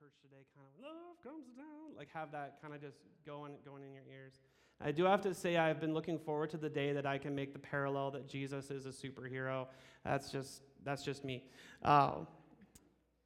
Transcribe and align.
church 0.00 0.14
today 0.22 0.46
kind 0.54 0.66
of 0.66 0.82
love 0.82 1.22
comes 1.22 1.44
down, 1.54 1.94
like 1.94 2.08
have 2.14 2.32
that 2.32 2.56
kind 2.62 2.72
of 2.72 2.80
just 2.80 2.96
going 3.26 3.52
going 3.66 3.82
in 3.82 3.92
your 3.92 4.04
ears. 4.10 4.32
I 4.80 4.92
do 4.92 5.04
have 5.04 5.20
to 5.22 5.34
say 5.34 5.58
I've 5.58 5.78
been 5.78 5.92
looking 5.92 6.18
forward 6.18 6.48
to 6.50 6.56
the 6.56 6.70
day 6.70 6.94
that 6.94 7.04
I 7.04 7.18
can 7.18 7.34
make 7.34 7.52
the 7.52 7.58
parallel 7.58 8.10
that 8.12 8.26
Jesus 8.26 8.70
is 8.70 8.86
a 8.86 8.88
superhero. 8.88 9.66
That's 10.02 10.32
just 10.32 10.62
that's 10.84 11.04
just 11.04 11.22
me. 11.22 11.44
Uh, 11.84 12.12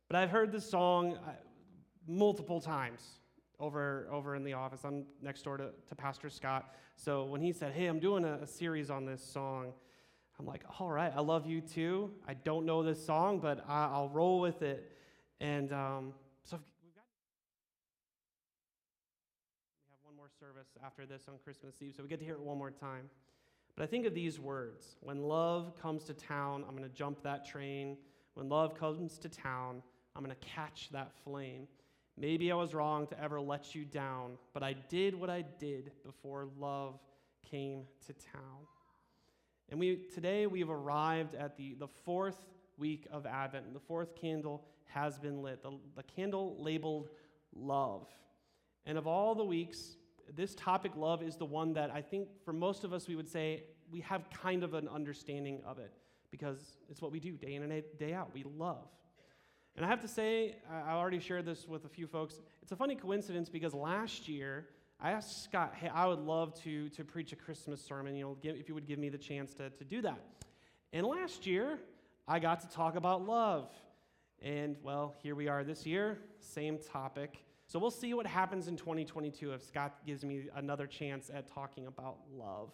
but 0.08 0.16
I've 0.16 0.30
heard 0.30 0.50
this 0.50 0.68
song 0.68 1.14
uh, 1.14 1.34
multiple 2.08 2.60
times 2.60 3.02
over 3.60 4.08
over 4.10 4.34
in 4.34 4.42
the 4.42 4.54
office. 4.54 4.80
I'm 4.84 5.04
next 5.22 5.42
door 5.42 5.56
to, 5.56 5.70
to 5.88 5.94
Pastor 5.94 6.28
Scott. 6.28 6.74
So 6.96 7.22
when 7.22 7.40
he 7.40 7.52
said, 7.52 7.72
"Hey, 7.72 7.86
I'm 7.86 8.00
doing 8.00 8.24
a, 8.24 8.40
a 8.42 8.46
series 8.48 8.90
on 8.90 9.06
this 9.06 9.22
song," 9.24 9.72
I'm 10.40 10.46
like, 10.46 10.64
"All 10.80 10.90
right, 10.90 11.12
I 11.14 11.20
love 11.20 11.46
you 11.46 11.60
too. 11.60 12.10
I 12.26 12.34
don't 12.34 12.66
know 12.66 12.82
this 12.82 13.06
song, 13.06 13.38
but 13.38 13.64
I, 13.68 13.96
will 14.00 14.08
roll 14.08 14.40
with 14.40 14.62
it." 14.62 14.90
And 15.40 15.72
um, 15.72 16.14
so 16.44 16.58
we've 16.84 16.94
got 16.94 17.08
we 19.88 19.92
have 19.92 20.04
one 20.04 20.14
more 20.14 20.28
after 20.84 21.06
this 21.06 21.24
on 21.28 21.34
Christmas 21.42 21.74
Eve, 21.80 21.94
so 21.96 22.02
we 22.02 22.08
get 22.08 22.18
to 22.18 22.24
hear 22.24 22.34
it 22.34 22.40
one 22.40 22.58
more 22.58 22.70
time. 22.70 23.08
But 23.76 23.82
I 23.82 23.86
think 23.86 24.06
of 24.06 24.14
these 24.14 24.38
words: 24.38 24.96
When 25.00 25.22
love 25.22 25.72
comes 25.80 26.04
to 26.04 26.14
town, 26.14 26.64
I'm 26.68 26.76
going 26.76 26.88
to 26.88 26.94
jump 26.94 27.22
that 27.22 27.46
train. 27.46 27.96
When 28.34 28.48
love 28.48 28.78
comes 28.78 29.18
to 29.18 29.28
town, 29.28 29.82
I'm 30.16 30.24
going 30.24 30.34
to 30.34 30.46
catch 30.46 30.88
that 30.92 31.12
flame. 31.24 31.68
Maybe 32.16 32.52
I 32.52 32.54
was 32.54 32.74
wrong 32.74 33.06
to 33.08 33.20
ever 33.20 33.40
let 33.40 33.74
you 33.74 33.84
down, 33.84 34.38
but 34.52 34.62
I 34.62 34.74
did 34.88 35.14
what 35.14 35.30
I 35.30 35.42
did 35.58 35.90
before 36.04 36.48
love 36.58 36.98
came 37.50 37.84
to 38.06 38.12
town. 38.12 38.66
And 39.68 39.80
we, 39.80 39.96
today 40.14 40.46
we've 40.46 40.70
arrived 40.70 41.34
at 41.34 41.56
the, 41.56 41.74
the 41.74 41.88
fourth 41.88 42.36
week 42.76 43.06
of 43.10 43.26
Advent, 43.26 43.66
and 43.66 43.74
the 43.74 43.80
fourth 43.80 44.14
candle 44.14 44.64
has 44.86 45.18
been 45.18 45.42
lit. 45.42 45.62
The, 45.62 45.72
the 45.96 46.02
candle 46.02 46.56
labeled 46.60 47.08
love. 47.54 48.06
And 48.86 48.98
of 48.98 49.06
all 49.06 49.34
the 49.34 49.44
weeks, 49.44 49.96
this 50.34 50.54
topic, 50.54 50.92
love, 50.96 51.22
is 51.22 51.36
the 51.36 51.44
one 51.44 51.72
that 51.74 51.90
I 51.90 52.00
think 52.00 52.28
for 52.44 52.52
most 52.52 52.84
of 52.84 52.92
us 52.92 53.08
we 53.08 53.16
would 53.16 53.28
say 53.28 53.64
we 53.90 54.00
have 54.00 54.28
kind 54.30 54.62
of 54.62 54.74
an 54.74 54.88
understanding 54.88 55.60
of 55.66 55.78
it 55.78 55.92
because 56.30 56.78
it's 56.90 57.00
what 57.00 57.12
we 57.12 57.20
do 57.20 57.32
day 57.32 57.54
in 57.54 57.62
and 57.62 57.82
day 57.98 58.12
out. 58.12 58.30
We 58.34 58.44
love. 58.56 58.88
And 59.76 59.84
I 59.84 59.88
have 59.88 60.00
to 60.02 60.08
say, 60.08 60.56
I 60.70 60.92
already 60.92 61.18
shared 61.18 61.44
this 61.44 61.66
with 61.66 61.84
a 61.84 61.88
few 61.88 62.06
folks. 62.06 62.40
It's 62.62 62.72
a 62.72 62.76
funny 62.76 62.94
coincidence 62.94 63.48
because 63.48 63.74
last 63.74 64.28
year, 64.28 64.66
I 65.00 65.10
asked 65.10 65.44
Scott, 65.44 65.74
hey, 65.76 65.88
I 65.88 66.06
would 66.06 66.20
love 66.20 66.54
to, 66.62 66.88
to 66.90 67.04
preach 67.04 67.32
a 67.32 67.36
Christmas 67.36 67.80
sermon, 67.80 68.14
you 68.14 68.24
know, 68.24 68.36
give, 68.40 68.56
if 68.56 68.68
you 68.68 68.74
would 68.74 68.86
give 68.86 68.98
me 68.98 69.08
the 69.08 69.18
chance 69.18 69.52
to, 69.54 69.70
to 69.70 69.84
do 69.84 70.00
that. 70.02 70.20
And 70.92 71.04
last 71.06 71.46
year, 71.46 71.78
I 72.28 72.38
got 72.38 72.60
to 72.60 72.68
talk 72.68 72.94
about 72.94 73.26
love. 73.26 73.68
And 74.40 74.76
well, 74.82 75.14
here 75.22 75.34
we 75.34 75.48
are 75.48 75.64
this 75.64 75.84
year, 75.84 76.18
same 76.38 76.78
topic. 76.78 77.44
So 77.74 77.80
we'll 77.80 77.90
see 77.90 78.14
what 78.14 78.24
happens 78.24 78.68
in 78.68 78.76
2022 78.76 79.50
if 79.50 79.60
Scott 79.60 79.98
gives 80.06 80.24
me 80.24 80.44
another 80.54 80.86
chance 80.86 81.28
at 81.34 81.48
talking 81.48 81.88
about 81.88 82.18
love. 82.32 82.70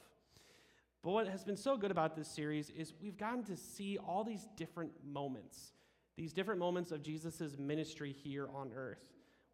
But 1.03 1.13
what 1.13 1.27
has 1.27 1.43
been 1.43 1.57
so 1.57 1.79
good 1.79 1.91
about 1.91 2.15
this 2.15 2.29
series 2.29 2.69
is 2.69 2.93
we've 3.01 3.17
gotten 3.17 3.43
to 3.45 3.57
see 3.57 3.97
all 3.97 4.25
these 4.25 4.47
different 4.59 4.93
moments, 5.03 5.73
these 6.19 6.35
different 6.35 6.61
moments 6.61 6.93
of 6.93 7.03
Jesus' 7.03 7.57
ministry 7.59 8.13
here 8.13 8.51
on 8.55 8.73
earth. 8.77 8.99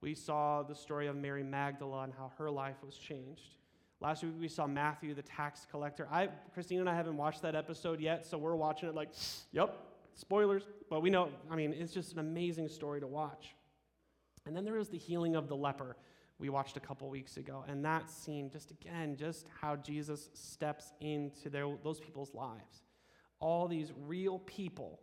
We 0.00 0.16
saw 0.16 0.64
the 0.64 0.74
story 0.74 1.06
of 1.06 1.14
Mary 1.14 1.44
Magdalene 1.44 2.06
and 2.06 2.12
how 2.12 2.32
her 2.38 2.50
life 2.50 2.82
was 2.84 2.96
changed. 2.96 3.54
Last 4.00 4.24
week 4.24 4.34
we 4.40 4.48
saw 4.48 4.66
Matthew, 4.66 5.14
the 5.14 5.22
tax 5.22 5.64
collector. 5.70 6.08
I, 6.10 6.28
Christine 6.54 6.80
and 6.80 6.90
I 6.90 6.96
haven't 6.96 7.16
watched 7.16 7.42
that 7.42 7.54
episode 7.54 8.00
yet, 8.00 8.26
so 8.26 8.36
we're 8.36 8.56
watching 8.56 8.88
it 8.88 8.96
like, 8.96 9.10
yep, 9.52 9.78
spoilers, 10.16 10.64
but 10.90 11.02
we 11.02 11.10
know, 11.10 11.28
I 11.48 11.54
mean, 11.54 11.72
it's 11.72 11.92
just 11.92 12.14
an 12.14 12.18
amazing 12.18 12.66
story 12.66 12.98
to 12.98 13.06
watch. 13.06 13.54
And 14.46 14.56
then 14.56 14.64
there 14.64 14.74
was 14.74 14.88
the 14.88 14.98
healing 14.98 15.34
of 15.34 15.48
the 15.48 15.56
leper 15.56 15.96
we 16.38 16.48
watched 16.48 16.76
a 16.76 16.80
couple 16.80 17.08
weeks 17.08 17.36
ago. 17.36 17.64
And 17.66 17.84
that 17.84 18.10
scene, 18.10 18.50
just 18.50 18.70
again, 18.70 19.16
just 19.16 19.48
how 19.60 19.76
Jesus 19.76 20.30
steps 20.34 20.92
into 21.00 21.48
their, 21.48 21.66
those 21.82 21.98
people's 21.98 22.34
lives. 22.34 22.82
All 23.40 23.66
these 23.68 23.92
real 24.06 24.38
people 24.40 25.00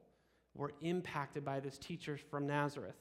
were 0.55 0.71
impacted 0.81 1.43
by 1.43 1.59
this 1.59 1.77
teacher 1.77 2.17
from 2.29 2.45
Nazareth. 2.45 2.95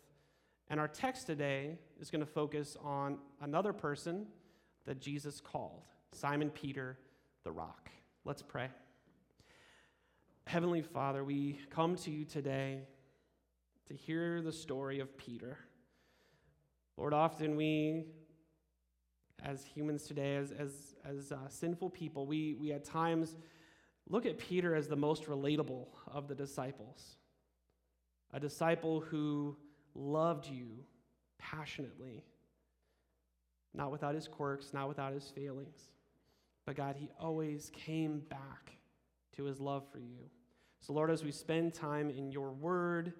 And 0.68 0.80
our 0.80 0.88
text 0.88 1.26
today 1.26 1.78
is 2.00 2.10
going 2.10 2.20
to 2.20 2.26
focus 2.26 2.76
on 2.82 3.18
another 3.42 3.72
person 3.72 4.26
that 4.86 5.00
Jesus 5.00 5.40
called 5.40 5.82
Simon 6.12 6.50
Peter, 6.50 6.98
the 7.44 7.52
rock. 7.52 7.90
Let's 8.24 8.42
pray. 8.42 8.68
Heavenly 10.46 10.82
Father, 10.82 11.22
we 11.22 11.60
come 11.70 11.96
to 11.96 12.10
you 12.10 12.24
today 12.24 12.80
to 13.86 13.94
hear 13.94 14.40
the 14.42 14.52
story 14.52 15.00
of 15.00 15.16
Peter. 15.16 15.58
Lord, 16.96 17.14
often 17.14 17.56
we, 17.56 18.04
as 19.44 19.64
humans 19.64 20.04
today, 20.04 20.36
as, 20.36 20.52
as, 20.52 20.94
as 21.04 21.32
uh, 21.32 21.48
sinful 21.48 21.90
people, 21.90 22.26
we, 22.26 22.54
we 22.60 22.72
at 22.72 22.84
times 22.84 23.36
look 24.08 24.26
at 24.26 24.38
Peter 24.38 24.74
as 24.74 24.88
the 24.88 24.96
most 24.96 25.24
relatable 25.24 25.86
of 26.06 26.28
the 26.28 26.34
disciples. 26.34 27.16
A 28.32 28.40
disciple 28.40 29.00
who 29.00 29.56
loved 29.94 30.46
you 30.46 30.84
passionately, 31.38 32.24
not 33.74 33.90
without 33.90 34.14
his 34.14 34.28
quirks, 34.28 34.72
not 34.72 34.88
without 34.88 35.12
his 35.12 35.28
failings. 35.28 35.90
But 36.66 36.76
God, 36.76 36.96
he 36.96 37.10
always 37.18 37.70
came 37.74 38.20
back 38.20 38.72
to 39.36 39.44
his 39.44 39.60
love 39.60 39.84
for 39.90 39.98
you. 39.98 40.30
So, 40.80 40.92
Lord, 40.92 41.10
as 41.10 41.24
we 41.24 41.32
spend 41.32 41.74
time 41.74 42.10
in 42.10 42.30
your 42.30 42.50
word 42.52 43.14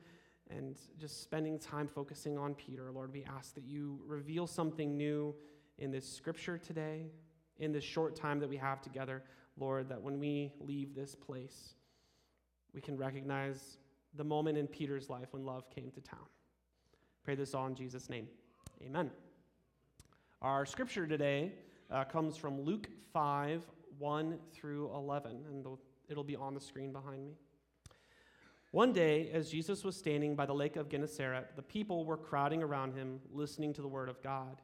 and 0.56 0.76
just 0.98 1.22
spending 1.22 1.58
time 1.58 1.88
focusing 1.88 2.38
on 2.38 2.54
Peter, 2.54 2.90
Lord, 2.92 3.12
we 3.12 3.24
ask 3.24 3.54
that 3.54 3.64
you 3.64 4.00
reveal 4.06 4.46
something 4.46 4.96
new 4.96 5.34
in 5.78 5.90
this 5.90 6.08
scripture 6.08 6.58
today, 6.58 7.06
in 7.58 7.72
this 7.72 7.84
short 7.84 8.16
time 8.16 8.38
that 8.40 8.48
we 8.48 8.56
have 8.56 8.80
together, 8.80 9.22
Lord, 9.58 9.88
that 9.88 10.00
when 10.00 10.18
we 10.18 10.52
leave 10.60 10.94
this 10.94 11.14
place, 11.14 11.74
we 12.74 12.80
can 12.80 12.96
recognize 12.96 13.76
the 14.14 14.24
moment 14.24 14.58
in 14.58 14.66
Peter's 14.66 15.08
life 15.08 15.28
when 15.30 15.44
love 15.44 15.70
came 15.70 15.90
to 15.90 16.00
town. 16.00 16.26
Pray 17.24 17.34
this 17.34 17.54
all 17.54 17.66
in 17.66 17.74
Jesus' 17.74 18.10
name. 18.10 18.26
Amen. 18.82 19.10
Our 20.40 20.66
scripture 20.66 21.06
today 21.06 21.52
uh, 21.90 22.04
comes 22.04 22.36
from 22.36 22.60
Luke 22.60 22.88
5 23.12 23.62
1 23.98 24.38
through 24.52 24.90
11, 24.94 25.44
and 25.48 25.66
it'll 26.08 26.24
be 26.24 26.34
on 26.34 26.54
the 26.54 26.60
screen 26.60 26.92
behind 26.92 27.24
me. 27.24 27.32
One 28.72 28.94
day, 28.94 29.28
as 29.34 29.50
Jesus 29.50 29.84
was 29.84 29.94
standing 29.96 30.34
by 30.34 30.46
the 30.46 30.54
lake 30.54 30.76
of 30.76 30.88
Gennesaret, 30.88 31.56
the 31.56 31.62
people 31.62 32.06
were 32.06 32.16
crowding 32.16 32.62
around 32.62 32.94
him, 32.94 33.20
listening 33.30 33.74
to 33.74 33.82
the 33.82 33.88
word 33.88 34.08
of 34.08 34.22
God. 34.22 34.62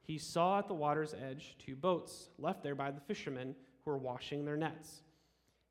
He 0.00 0.16
saw 0.16 0.60
at 0.60 0.68
the 0.68 0.74
water's 0.74 1.12
edge 1.12 1.56
two 1.58 1.74
boats 1.74 2.28
left 2.38 2.62
there 2.62 2.76
by 2.76 2.92
the 2.92 3.00
fishermen 3.00 3.56
who 3.84 3.90
were 3.90 3.98
washing 3.98 4.44
their 4.44 4.56
nets. 4.56 5.02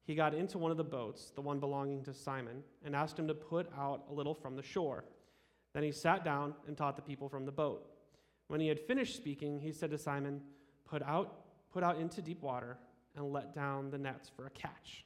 He 0.03 0.15
got 0.15 0.33
into 0.33 0.57
one 0.57 0.69
of 0.69 0.75
the 0.75 0.83
boats, 0.83 1.31
the 1.33 1.39
one 1.39 1.61
belonging 1.61 2.03
to 2.03 2.13
Simon, 2.13 2.61
and 2.83 2.93
asked 2.93 3.17
him 3.17 3.27
to 3.29 3.33
put 3.33 3.71
out 3.77 4.03
a 4.09 4.13
little 4.13 4.35
from 4.35 4.57
the 4.57 4.61
shore. 4.61 5.05
Then 5.73 5.83
he 5.83 5.93
sat 5.93 6.25
down 6.25 6.55
and 6.67 6.75
taught 6.75 6.97
the 6.97 7.01
people 7.01 7.29
from 7.29 7.45
the 7.45 7.53
boat. 7.53 7.87
When 8.49 8.59
he 8.59 8.67
had 8.67 8.81
finished 8.81 9.15
speaking, 9.15 9.61
he 9.61 9.71
said 9.71 9.91
to 9.91 9.97
Simon, 9.97 10.41
Put 10.83 11.03
out, 11.03 11.45
put 11.71 11.83
out 11.83 11.97
into 11.97 12.21
deep 12.21 12.41
water 12.41 12.77
and 13.15 13.31
let 13.31 13.55
down 13.55 13.91
the 13.91 13.97
nets 13.97 14.29
for 14.29 14.45
a 14.45 14.49
catch. 14.49 15.05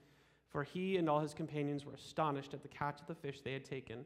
For 0.51 0.63
he 0.63 0.97
and 0.97 1.09
all 1.09 1.21
his 1.21 1.33
companions 1.33 1.85
were 1.85 1.93
astonished 1.93 2.53
at 2.53 2.61
the 2.61 2.67
catch 2.67 2.99
of 3.01 3.07
the 3.07 3.15
fish 3.15 3.41
they 3.41 3.53
had 3.53 3.65
taken, 3.65 4.05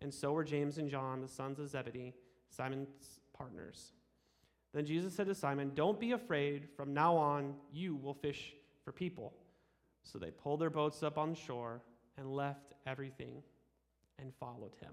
and 0.00 0.12
so 0.12 0.32
were 0.32 0.44
James 0.44 0.78
and 0.78 0.90
John, 0.90 1.22
the 1.22 1.28
sons 1.28 1.58
of 1.58 1.68
Zebedee, 1.68 2.12
Simon's 2.50 3.20
partners. 3.32 3.92
Then 4.74 4.84
Jesus 4.84 5.14
said 5.14 5.26
to 5.28 5.34
Simon, 5.34 5.72
Don't 5.74 5.98
be 5.98 6.12
afraid. 6.12 6.68
From 6.76 6.92
now 6.92 7.16
on, 7.16 7.54
you 7.72 7.94
will 7.96 8.14
fish 8.14 8.54
for 8.84 8.92
people. 8.92 9.32
So 10.02 10.18
they 10.18 10.30
pulled 10.30 10.60
their 10.60 10.70
boats 10.70 11.02
up 11.02 11.16
on 11.16 11.34
shore 11.34 11.80
and 12.18 12.30
left 12.30 12.74
everything 12.86 13.42
and 14.18 14.32
followed 14.38 14.74
him 14.80 14.92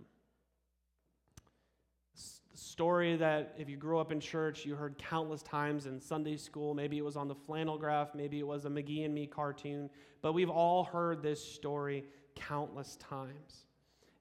story 2.53 3.15
that 3.15 3.55
if 3.57 3.69
you 3.69 3.77
grew 3.77 3.99
up 3.99 4.11
in 4.11 4.19
church, 4.19 4.65
you 4.65 4.75
heard 4.75 4.97
countless 4.97 5.41
times 5.41 5.85
in 5.85 5.99
Sunday 5.99 6.37
school. 6.37 6.73
Maybe 6.73 6.97
it 6.97 7.05
was 7.05 7.15
on 7.15 7.27
the 7.27 7.35
flannel 7.35 7.77
graph, 7.77 8.13
maybe 8.13 8.39
it 8.39 8.47
was 8.47 8.65
a 8.65 8.69
McGee 8.69 9.05
and 9.05 9.13
Me 9.13 9.25
cartoon, 9.25 9.89
but 10.21 10.33
we've 10.33 10.49
all 10.49 10.83
heard 10.83 11.21
this 11.21 11.43
story 11.43 12.05
countless 12.35 12.95
times. 12.97 13.65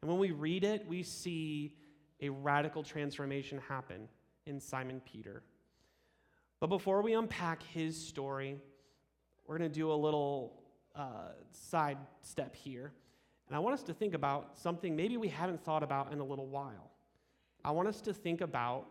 And 0.00 0.10
when 0.10 0.18
we 0.18 0.30
read 0.30 0.64
it, 0.64 0.86
we 0.86 1.02
see 1.02 1.74
a 2.20 2.28
radical 2.28 2.82
transformation 2.82 3.60
happen 3.68 4.08
in 4.46 4.60
Simon 4.60 5.00
Peter. 5.04 5.42
But 6.60 6.68
before 6.68 7.02
we 7.02 7.14
unpack 7.14 7.62
his 7.62 7.96
story, 7.96 8.56
we're 9.46 9.58
going 9.58 9.70
to 9.70 9.74
do 9.74 9.92
a 9.92 9.94
little 9.94 10.62
uh, 10.94 11.32
side 11.50 11.98
step 12.20 12.54
here. 12.54 12.92
And 13.48 13.56
I 13.56 13.58
want 13.58 13.74
us 13.74 13.82
to 13.84 13.94
think 13.94 14.14
about 14.14 14.58
something 14.58 14.94
maybe 14.94 15.16
we 15.16 15.28
haven't 15.28 15.62
thought 15.64 15.82
about 15.82 16.12
in 16.12 16.20
a 16.20 16.24
little 16.24 16.46
while. 16.46 16.91
I 17.64 17.70
want 17.70 17.88
us 17.88 18.00
to 18.02 18.12
think 18.12 18.40
about 18.40 18.86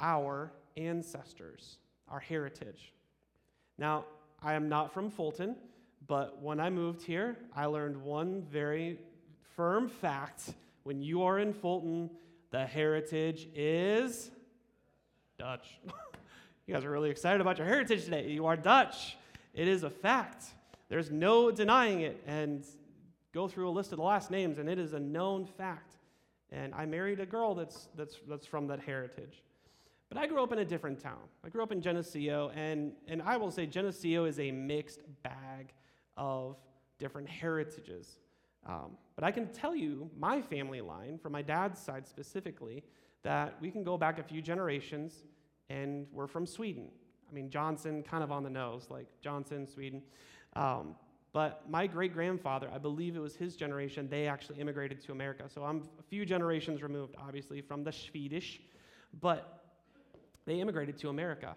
our 0.00 0.52
ancestors, 0.76 1.78
our 2.08 2.20
heritage. 2.20 2.92
Now, 3.78 4.04
I 4.42 4.54
am 4.54 4.68
not 4.68 4.92
from 4.92 5.10
Fulton, 5.10 5.56
but 6.06 6.42
when 6.42 6.60
I 6.60 6.70
moved 6.70 7.02
here, 7.02 7.36
I 7.54 7.66
learned 7.66 7.96
one 7.96 8.42
very 8.42 8.98
firm 9.54 9.88
fact. 9.88 10.54
When 10.82 11.02
you 11.02 11.22
are 11.22 11.38
in 11.38 11.52
Fulton, 11.52 12.10
the 12.50 12.66
heritage 12.66 13.48
is 13.54 14.30
Dutch. 15.38 15.78
you 16.66 16.74
guys 16.74 16.84
are 16.84 16.90
really 16.90 17.10
excited 17.10 17.40
about 17.40 17.58
your 17.58 17.66
heritage 17.66 18.04
today. 18.04 18.28
You 18.28 18.46
are 18.46 18.56
Dutch. 18.56 19.16
It 19.54 19.68
is 19.68 19.82
a 19.82 19.90
fact. 19.90 20.46
There's 20.88 21.10
no 21.10 21.50
denying 21.50 22.00
it. 22.00 22.22
And 22.26 22.64
go 23.32 23.46
through 23.46 23.68
a 23.68 23.70
list 23.70 23.92
of 23.92 23.98
the 23.98 24.04
last 24.04 24.30
names, 24.30 24.58
and 24.58 24.68
it 24.68 24.78
is 24.78 24.94
a 24.94 25.00
known 25.00 25.46
fact. 25.46 25.96
And 26.52 26.74
I 26.74 26.84
married 26.86 27.20
a 27.20 27.26
girl 27.26 27.54
that's, 27.54 27.88
that's, 27.96 28.16
that's 28.28 28.46
from 28.46 28.66
that 28.68 28.80
heritage. 28.80 29.42
But 30.08 30.18
I 30.18 30.26
grew 30.26 30.42
up 30.42 30.52
in 30.52 30.58
a 30.58 30.64
different 30.64 31.00
town. 31.00 31.22
I 31.44 31.48
grew 31.48 31.62
up 31.62 31.70
in 31.70 31.80
Geneseo, 31.80 32.50
and, 32.56 32.92
and 33.06 33.22
I 33.22 33.36
will 33.36 33.52
say 33.52 33.66
Geneseo 33.66 34.24
is 34.24 34.40
a 34.40 34.50
mixed 34.50 35.02
bag 35.22 35.72
of 36.16 36.56
different 36.98 37.28
heritages. 37.28 38.18
Um, 38.66 38.96
but 39.14 39.24
I 39.24 39.30
can 39.30 39.46
tell 39.52 39.74
you, 39.74 40.10
my 40.18 40.42
family 40.42 40.80
line, 40.80 41.18
from 41.18 41.32
my 41.32 41.42
dad's 41.42 41.80
side 41.80 42.08
specifically, 42.08 42.82
that 43.22 43.56
we 43.60 43.70
can 43.70 43.84
go 43.84 43.96
back 43.96 44.18
a 44.18 44.22
few 44.22 44.42
generations 44.42 45.24
and 45.68 46.06
we're 46.12 46.26
from 46.26 46.46
Sweden. 46.46 46.88
I 47.30 47.32
mean, 47.32 47.48
Johnson, 47.48 48.02
kind 48.02 48.24
of 48.24 48.32
on 48.32 48.42
the 48.42 48.50
nose, 48.50 48.88
like 48.90 49.06
Johnson, 49.20 49.68
Sweden. 49.68 50.02
Um, 50.56 50.96
but 51.32 51.68
my 51.68 51.86
great 51.86 52.12
grandfather, 52.12 52.68
I 52.72 52.78
believe 52.78 53.14
it 53.14 53.20
was 53.20 53.36
his 53.36 53.54
generation, 53.54 54.08
they 54.08 54.26
actually 54.26 54.60
immigrated 54.60 55.00
to 55.04 55.12
America. 55.12 55.44
So 55.48 55.62
I'm 55.62 55.82
a 55.98 56.02
few 56.02 56.26
generations 56.26 56.82
removed, 56.82 57.14
obviously, 57.18 57.60
from 57.60 57.84
the 57.84 57.92
Swedish, 57.92 58.60
but 59.20 59.64
they 60.44 60.60
immigrated 60.60 60.98
to 60.98 61.08
America. 61.08 61.54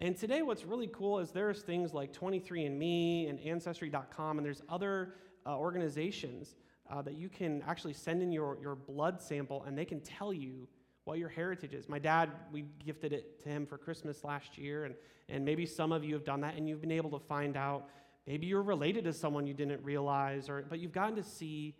And 0.00 0.16
today, 0.16 0.42
what's 0.42 0.64
really 0.64 0.88
cool 0.88 1.20
is 1.20 1.30
there's 1.30 1.62
things 1.62 1.94
like 1.94 2.12
23andMe 2.12 3.30
and 3.30 3.40
Ancestry.com, 3.40 4.38
and 4.38 4.44
there's 4.44 4.62
other 4.68 5.14
uh, 5.46 5.56
organizations 5.56 6.56
uh, 6.90 7.00
that 7.02 7.14
you 7.14 7.28
can 7.28 7.62
actually 7.66 7.94
send 7.94 8.22
in 8.22 8.30
your, 8.30 8.58
your 8.60 8.74
blood 8.74 9.22
sample, 9.22 9.64
and 9.64 9.78
they 9.78 9.84
can 9.84 10.00
tell 10.00 10.32
you 10.32 10.68
what 11.04 11.18
your 11.18 11.28
heritage 11.28 11.72
is. 11.72 11.88
My 11.88 11.98
dad, 11.98 12.30
we 12.52 12.64
gifted 12.84 13.12
it 13.12 13.42
to 13.44 13.48
him 13.48 13.66
for 13.66 13.78
Christmas 13.78 14.24
last 14.24 14.58
year, 14.58 14.84
and, 14.84 14.94
and 15.28 15.44
maybe 15.44 15.64
some 15.64 15.92
of 15.92 16.04
you 16.04 16.12
have 16.14 16.24
done 16.24 16.40
that, 16.40 16.56
and 16.56 16.68
you've 16.68 16.80
been 16.80 16.92
able 16.92 17.10
to 17.18 17.24
find 17.24 17.56
out 17.56 17.88
Maybe 18.26 18.46
you're 18.46 18.62
related 18.62 19.04
to 19.04 19.12
someone 19.12 19.46
you 19.46 19.54
didn't 19.54 19.82
realize, 19.84 20.48
or, 20.48 20.64
but 20.68 20.78
you've 20.78 20.92
gotten 20.92 21.16
to 21.16 21.22
see 21.22 21.74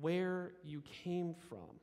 where 0.00 0.52
you 0.62 0.82
came 1.04 1.34
from. 1.48 1.80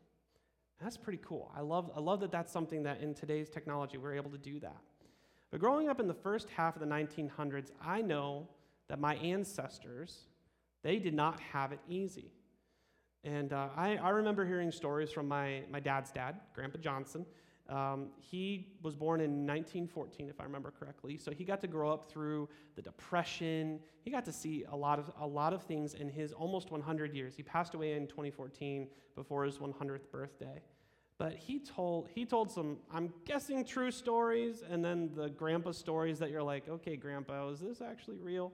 That's 0.81 0.97
pretty 0.97 1.19
cool. 1.25 1.51
I 1.55 1.61
love, 1.61 1.89
I 1.95 1.99
love 1.99 2.19
that 2.19 2.31
that's 2.31 2.51
something 2.51 2.83
that 2.83 3.01
in 3.01 3.13
today's 3.13 3.49
technology 3.49 3.97
we're 3.97 4.13
able 4.13 4.29
to 4.31 4.37
do 4.37 4.59
that. 4.59 4.77
But 5.51 5.59
growing 5.59 5.89
up 5.89 5.99
in 5.99 6.07
the 6.07 6.13
first 6.13 6.49
half 6.49 6.75
of 6.75 6.81
the 6.81 6.87
1900s, 6.87 7.71
I 7.81 8.01
know 8.01 8.47
that 8.89 8.99
my 8.99 9.15
ancestors, 9.15 10.27
they 10.83 10.99
did 10.99 11.13
not 11.13 11.39
have 11.39 11.71
it 11.71 11.79
easy. 11.87 12.31
And 13.23 13.53
uh, 13.53 13.69
I, 13.75 13.95
I 13.95 14.09
remember 14.09 14.45
hearing 14.45 14.71
stories 14.71 15.11
from 15.11 15.27
my, 15.27 15.63
my 15.71 15.79
dad's 15.79 16.11
dad, 16.11 16.35
Grandpa 16.53 16.77
Johnson, 16.77 17.25
um, 17.69 18.09
he 18.19 18.67
was 18.83 18.95
born 18.95 19.21
in 19.21 19.47
1914, 19.47 20.29
if 20.29 20.39
I 20.39 20.43
remember 20.43 20.71
correctly. 20.71 21.17
So 21.17 21.31
he 21.31 21.43
got 21.43 21.61
to 21.61 21.67
grow 21.67 21.91
up 21.91 22.09
through 22.09 22.47
the 22.75 22.81
Depression. 22.81 23.79
He 24.03 24.11
got 24.11 24.23
to 24.25 24.31
see 24.31 24.65
a 24.71 24.75
lot 24.75 24.99
of, 24.99 25.11
a 25.19 25.25
lot 25.25 25.53
of 25.53 25.63
things 25.63 25.95
in 25.95 26.07
his 26.07 26.31
almost 26.31 26.71
100 26.71 27.13
years. 27.15 27.33
He 27.35 27.43
passed 27.43 27.73
away 27.73 27.93
in 27.93 28.07
2014 28.07 28.87
before 29.15 29.45
his 29.45 29.57
100th 29.57 30.11
birthday. 30.11 30.61
But 31.17 31.33
he 31.33 31.59
told, 31.59 32.09
he 32.13 32.25
told 32.25 32.51
some, 32.51 32.77
I'm 32.91 33.11
guessing, 33.25 33.63
true 33.63 33.89
stories, 33.89 34.63
and 34.69 34.83
then 34.83 35.11
the 35.15 35.29
grandpa 35.29 35.71
stories 35.71 36.19
that 36.19 36.29
you're 36.29 36.43
like, 36.43 36.67
okay, 36.67 36.97
grandpa, 36.97 37.49
is 37.49 37.61
this 37.61 37.81
actually 37.81 38.17
real? 38.17 38.51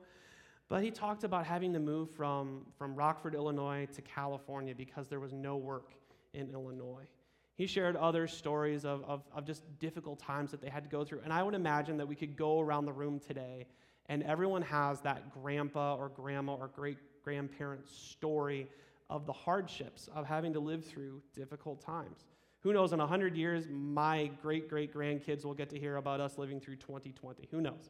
But 0.69 0.83
he 0.83 0.91
talked 0.91 1.25
about 1.25 1.45
having 1.45 1.73
to 1.73 1.79
move 1.79 2.11
from, 2.11 2.67
from 2.77 2.95
Rockford, 2.95 3.35
Illinois 3.35 3.87
to 3.93 4.01
California 4.01 4.73
because 4.73 5.09
there 5.09 5.19
was 5.19 5.33
no 5.33 5.57
work 5.57 5.91
in 6.33 6.49
Illinois. 6.51 7.07
He 7.55 7.67
shared 7.67 7.95
other 7.95 8.27
stories 8.27 8.85
of, 8.85 9.03
of, 9.03 9.23
of 9.33 9.45
just 9.45 9.63
difficult 9.79 10.19
times 10.19 10.51
that 10.51 10.61
they 10.61 10.69
had 10.69 10.83
to 10.83 10.89
go 10.89 11.03
through. 11.03 11.21
And 11.23 11.33
I 11.33 11.43
would 11.43 11.53
imagine 11.53 11.97
that 11.97 12.07
we 12.07 12.15
could 12.15 12.35
go 12.35 12.59
around 12.59 12.85
the 12.85 12.93
room 12.93 13.19
today 13.19 13.67
and 14.07 14.23
everyone 14.23 14.61
has 14.63 14.99
that 15.01 15.33
grandpa 15.33 15.95
or 15.95 16.09
grandma 16.09 16.55
or 16.55 16.67
great 16.67 16.97
grandparent 17.23 17.87
story 17.87 18.67
of 19.09 19.25
the 19.25 19.31
hardships 19.31 20.09
of 20.13 20.25
having 20.25 20.53
to 20.53 20.59
live 20.59 20.83
through 20.83 21.21
difficult 21.33 21.81
times. 21.81 22.25
Who 22.61 22.73
knows, 22.73 22.93
in 22.93 22.99
100 22.99 23.35
years, 23.35 23.65
my 23.69 24.29
great 24.41 24.69
great 24.69 24.93
grandkids 24.93 25.45
will 25.45 25.53
get 25.53 25.69
to 25.69 25.79
hear 25.79 25.95
about 25.95 26.19
us 26.19 26.37
living 26.37 26.59
through 26.59 26.75
2020. 26.75 27.47
Who 27.51 27.61
knows? 27.61 27.89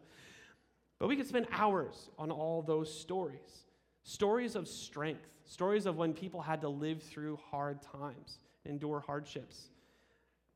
But 1.00 1.08
we 1.08 1.16
could 1.16 1.28
spend 1.28 1.48
hours 1.52 2.10
on 2.20 2.30
all 2.30 2.62
those 2.62 2.94
stories 2.94 3.66
stories 4.04 4.56
of 4.56 4.68
strength, 4.68 5.28
stories 5.46 5.86
of 5.86 5.98
when 5.98 6.14
people 6.14 6.42
had 6.42 6.62
to 6.62 6.70
live 6.70 7.02
through 7.02 7.40
hard 7.50 7.82
times 7.82 8.40
endure 8.66 9.00
hardships. 9.00 9.70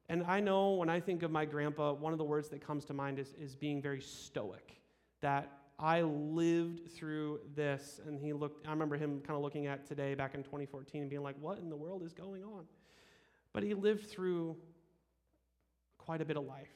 And 0.07 0.23
I 0.27 0.39
know 0.39 0.73
when 0.73 0.89
I 0.89 0.99
think 0.99 1.23
of 1.23 1.31
my 1.31 1.45
grandpa, 1.45 1.93
one 1.93 2.13
of 2.13 2.19
the 2.19 2.25
words 2.25 2.49
that 2.49 2.65
comes 2.65 2.85
to 2.85 2.93
mind 2.93 3.19
is, 3.19 3.33
is 3.39 3.55
being 3.55 3.81
very 3.81 4.01
stoic. 4.01 4.79
That 5.21 5.51
I 5.79 6.01
lived 6.01 6.91
through 6.91 7.39
this. 7.55 7.99
And 8.05 8.19
he 8.19 8.33
looked, 8.33 8.65
I 8.67 8.71
remember 8.71 8.95
him 8.95 9.21
kind 9.21 9.35
of 9.35 9.41
looking 9.41 9.67
at 9.67 9.85
today 9.85 10.13
back 10.13 10.35
in 10.35 10.43
2014 10.43 11.01
and 11.01 11.09
being 11.09 11.23
like, 11.23 11.35
what 11.39 11.57
in 11.59 11.69
the 11.69 11.75
world 11.75 12.03
is 12.03 12.13
going 12.13 12.43
on? 12.43 12.65
But 13.53 13.63
he 13.63 13.73
lived 13.73 14.09
through 14.09 14.55
quite 15.97 16.21
a 16.21 16.25
bit 16.25 16.37
of 16.37 16.45
life. 16.45 16.69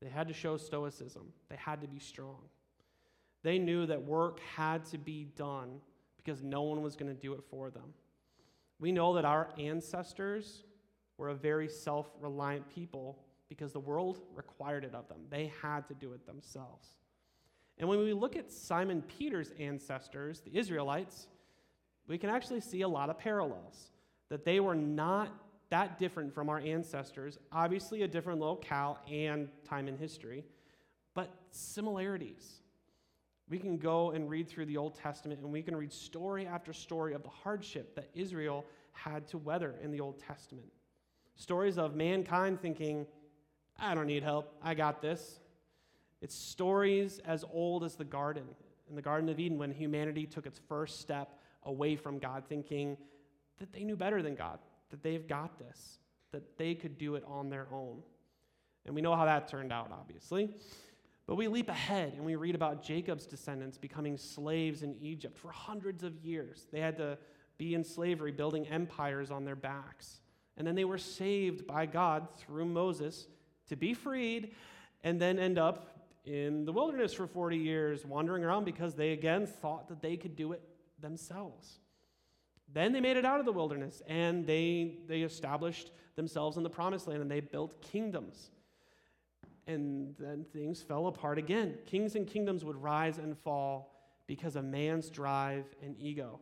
They 0.00 0.08
had 0.08 0.28
to 0.28 0.34
show 0.34 0.56
stoicism, 0.56 1.32
they 1.48 1.56
had 1.56 1.80
to 1.82 1.88
be 1.88 1.98
strong. 1.98 2.38
They 3.44 3.58
knew 3.58 3.86
that 3.86 4.02
work 4.02 4.40
had 4.56 4.84
to 4.86 4.98
be 4.98 5.24
done 5.36 5.80
because 6.16 6.42
no 6.42 6.62
one 6.62 6.82
was 6.82 6.96
going 6.96 7.14
to 7.14 7.20
do 7.20 7.34
it 7.34 7.44
for 7.48 7.70
them. 7.70 7.94
We 8.78 8.92
know 8.92 9.14
that 9.14 9.24
our 9.24 9.48
ancestors 9.58 10.62
were 11.16 11.30
a 11.30 11.34
very 11.34 11.68
self 11.68 12.10
reliant 12.20 12.68
people 12.68 13.18
because 13.48 13.72
the 13.72 13.80
world 13.80 14.20
required 14.34 14.84
it 14.84 14.94
of 14.94 15.08
them. 15.08 15.18
They 15.30 15.52
had 15.62 15.86
to 15.88 15.94
do 15.94 16.12
it 16.12 16.26
themselves. 16.26 16.88
And 17.78 17.88
when 17.88 17.98
we 17.98 18.12
look 18.12 18.36
at 18.36 18.50
Simon 18.50 19.02
Peter's 19.02 19.52
ancestors, 19.58 20.40
the 20.40 20.56
Israelites, 20.56 21.28
we 22.06 22.18
can 22.18 22.30
actually 22.30 22.60
see 22.60 22.82
a 22.82 22.88
lot 22.88 23.10
of 23.10 23.18
parallels. 23.18 23.90
That 24.30 24.44
they 24.44 24.60
were 24.60 24.74
not 24.74 25.32
that 25.70 25.98
different 25.98 26.34
from 26.34 26.48
our 26.48 26.58
ancestors, 26.58 27.38
obviously, 27.52 28.02
a 28.02 28.08
different 28.08 28.40
locale 28.40 28.98
and 29.10 29.48
time 29.64 29.88
in 29.88 29.96
history, 29.96 30.44
but 31.14 31.34
similarities. 31.50 32.60
We 33.48 33.58
can 33.58 33.78
go 33.78 34.10
and 34.10 34.28
read 34.28 34.48
through 34.48 34.66
the 34.66 34.76
Old 34.76 34.94
Testament 34.94 35.40
and 35.40 35.52
we 35.52 35.62
can 35.62 35.74
read 35.74 35.92
story 35.92 36.46
after 36.46 36.72
story 36.72 37.14
of 37.14 37.22
the 37.22 37.28
hardship 37.28 37.94
that 37.94 38.10
Israel 38.14 38.64
had 38.92 39.26
to 39.28 39.38
weather 39.38 39.76
in 39.82 39.90
the 39.90 40.00
Old 40.00 40.18
Testament. 40.18 40.68
Stories 41.36 41.78
of 41.78 41.94
mankind 41.94 42.60
thinking, 42.60 43.06
I 43.78 43.94
don't 43.94 44.06
need 44.06 44.22
help, 44.22 44.54
I 44.62 44.74
got 44.74 45.00
this. 45.00 45.40
It's 46.20 46.34
stories 46.34 47.20
as 47.24 47.44
old 47.52 47.84
as 47.84 47.94
the 47.94 48.04
garden, 48.04 48.44
in 48.88 48.96
the 48.96 49.02
Garden 49.02 49.28
of 49.28 49.38
Eden, 49.38 49.56
when 49.56 49.70
humanity 49.70 50.26
took 50.26 50.46
its 50.46 50.58
first 50.68 51.00
step 51.00 51.38
away 51.62 51.94
from 51.94 52.18
God, 52.18 52.44
thinking 52.48 52.96
that 53.58 53.72
they 53.72 53.84
knew 53.84 53.96
better 53.96 54.20
than 54.20 54.34
God, 54.34 54.58
that 54.90 55.02
they've 55.02 55.26
got 55.26 55.58
this, 55.58 55.98
that 56.32 56.58
they 56.58 56.74
could 56.74 56.98
do 56.98 57.14
it 57.14 57.24
on 57.26 57.50
their 57.50 57.68
own. 57.72 58.02
And 58.84 58.94
we 58.94 59.00
know 59.00 59.14
how 59.14 59.26
that 59.26 59.48
turned 59.48 59.72
out, 59.72 59.92
obviously. 59.92 60.50
But 61.28 61.36
we 61.36 61.46
leap 61.46 61.68
ahead 61.68 62.14
and 62.14 62.24
we 62.24 62.36
read 62.36 62.54
about 62.54 62.82
Jacob's 62.82 63.26
descendants 63.26 63.76
becoming 63.76 64.16
slaves 64.16 64.82
in 64.82 64.96
Egypt 64.98 65.36
for 65.36 65.50
hundreds 65.50 66.02
of 66.02 66.16
years. 66.24 66.66
They 66.72 66.80
had 66.80 66.96
to 66.96 67.18
be 67.58 67.74
in 67.74 67.84
slavery, 67.84 68.32
building 68.32 68.66
empires 68.66 69.30
on 69.30 69.44
their 69.44 69.54
backs. 69.54 70.20
And 70.56 70.66
then 70.66 70.74
they 70.74 70.86
were 70.86 70.96
saved 70.96 71.66
by 71.66 71.84
God 71.84 72.28
through 72.38 72.64
Moses 72.64 73.28
to 73.68 73.76
be 73.76 73.92
freed 73.92 74.54
and 75.04 75.20
then 75.20 75.38
end 75.38 75.58
up 75.58 76.08
in 76.24 76.64
the 76.64 76.72
wilderness 76.72 77.12
for 77.12 77.26
40 77.26 77.58
years, 77.58 78.06
wandering 78.06 78.42
around 78.42 78.64
because 78.64 78.94
they 78.94 79.12
again 79.12 79.46
thought 79.46 79.88
that 79.88 80.00
they 80.00 80.16
could 80.16 80.34
do 80.34 80.52
it 80.52 80.62
themselves. 80.98 81.78
Then 82.72 82.90
they 82.90 83.00
made 83.00 83.18
it 83.18 83.26
out 83.26 83.38
of 83.38 83.44
the 83.44 83.52
wilderness 83.52 84.00
and 84.08 84.46
they, 84.46 84.96
they 85.06 85.20
established 85.20 85.90
themselves 86.16 86.56
in 86.56 86.62
the 86.62 86.70
promised 86.70 87.06
land 87.06 87.20
and 87.20 87.30
they 87.30 87.40
built 87.40 87.82
kingdoms 87.82 88.48
and 89.68 90.14
then 90.18 90.44
things 90.52 90.82
fell 90.82 91.06
apart 91.06 91.38
again. 91.38 91.74
Kings 91.86 92.16
and 92.16 92.26
kingdoms 92.26 92.64
would 92.64 92.82
rise 92.82 93.18
and 93.18 93.38
fall 93.38 93.94
because 94.26 94.56
of 94.56 94.64
man's 94.64 95.10
drive 95.10 95.64
and 95.82 95.94
ego, 95.98 96.40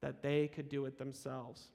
that 0.00 0.22
they 0.22 0.48
could 0.48 0.68
do 0.68 0.86
it 0.86 0.96
themselves. 0.96 1.68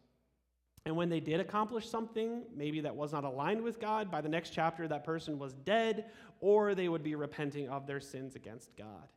And 0.85 0.95
when 0.95 1.09
they 1.09 1.19
did 1.19 1.39
accomplish 1.39 1.89
something, 1.89 2.43
maybe 2.55 2.79
that 2.81 2.95
was 2.95 3.11
not 3.11 3.23
aligned 3.23 3.61
with 3.61 3.79
God, 3.79 4.09
by 4.09 4.21
the 4.21 4.29
next 4.29 4.51
chapter, 4.51 4.87
that 4.87 5.03
person 5.03 5.37
was 5.37 5.53
dead, 5.53 6.05
or 6.39 6.75
they 6.75 6.87
would 6.87 7.03
be 7.03 7.15
repenting 7.15 7.67
of 7.69 7.87
their 7.87 7.99
sins 7.99 8.35
against 8.35 8.75
God. 8.77 9.07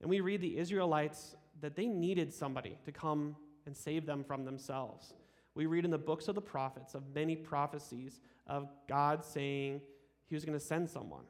And 0.00 0.10
we 0.10 0.20
read 0.20 0.40
the 0.40 0.58
Israelites 0.58 1.36
that 1.60 1.76
they 1.76 1.86
needed 1.86 2.34
somebody 2.34 2.76
to 2.84 2.92
come 2.92 3.36
and 3.64 3.76
save 3.76 4.06
them 4.06 4.24
from 4.24 4.44
themselves. 4.44 5.14
We 5.54 5.66
read 5.66 5.84
in 5.84 5.90
the 5.90 5.98
books 5.98 6.28
of 6.28 6.34
the 6.34 6.40
prophets 6.40 6.94
of 6.94 7.02
many 7.14 7.36
prophecies 7.36 8.20
of 8.46 8.68
God 8.88 9.24
saying 9.24 9.80
he 10.32 10.34
was 10.34 10.46
going 10.46 10.58
to 10.58 10.64
send 10.64 10.88
someone, 10.88 11.24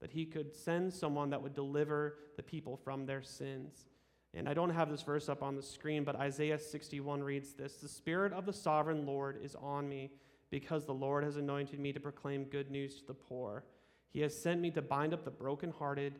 that 0.00 0.10
he 0.10 0.26
could 0.26 0.52
send 0.52 0.92
someone 0.92 1.30
that 1.30 1.40
would 1.40 1.54
deliver 1.54 2.16
the 2.36 2.42
people 2.42 2.76
from 2.76 3.06
their 3.06 3.22
sins. 3.22 3.86
And 4.34 4.48
I 4.48 4.54
don't 4.54 4.70
have 4.70 4.90
this 4.90 5.02
verse 5.02 5.28
up 5.28 5.40
on 5.40 5.54
the 5.54 5.62
screen, 5.62 6.02
but 6.02 6.16
Isaiah 6.16 6.58
61 6.58 7.22
reads 7.22 7.52
this 7.52 7.74
The 7.74 7.86
Spirit 7.86 8.32
of 8.32 8.44
the 8.44 8.52
sovereign 8.52 9.06
Lord 9.06 9.38
is 9.40 9.54
on 9.54 9.88
me, 9.88 10.10
because 10.50 10.84
the 10.84 10.92
Lord 10.92 11.22
has 11.22 11.36
anointed 11.36 11.78
me 11.78 11.92
to 11.92 12.00
proclaim 12.00 12.42
good 12.42 12.72
news 12.72 12.96
to 12.96 13.06
the 13.06 13.14
poor. 13.14 13.62
He 14.10 14.18
has 14.22 14.36
sent 14.36 14.60
me 14.60 14.72
to 14.72 14.82
bind 14.82 15.14
up 15.14 15.24
the 15.24 15.30
brokenhearted, 15.30 16.14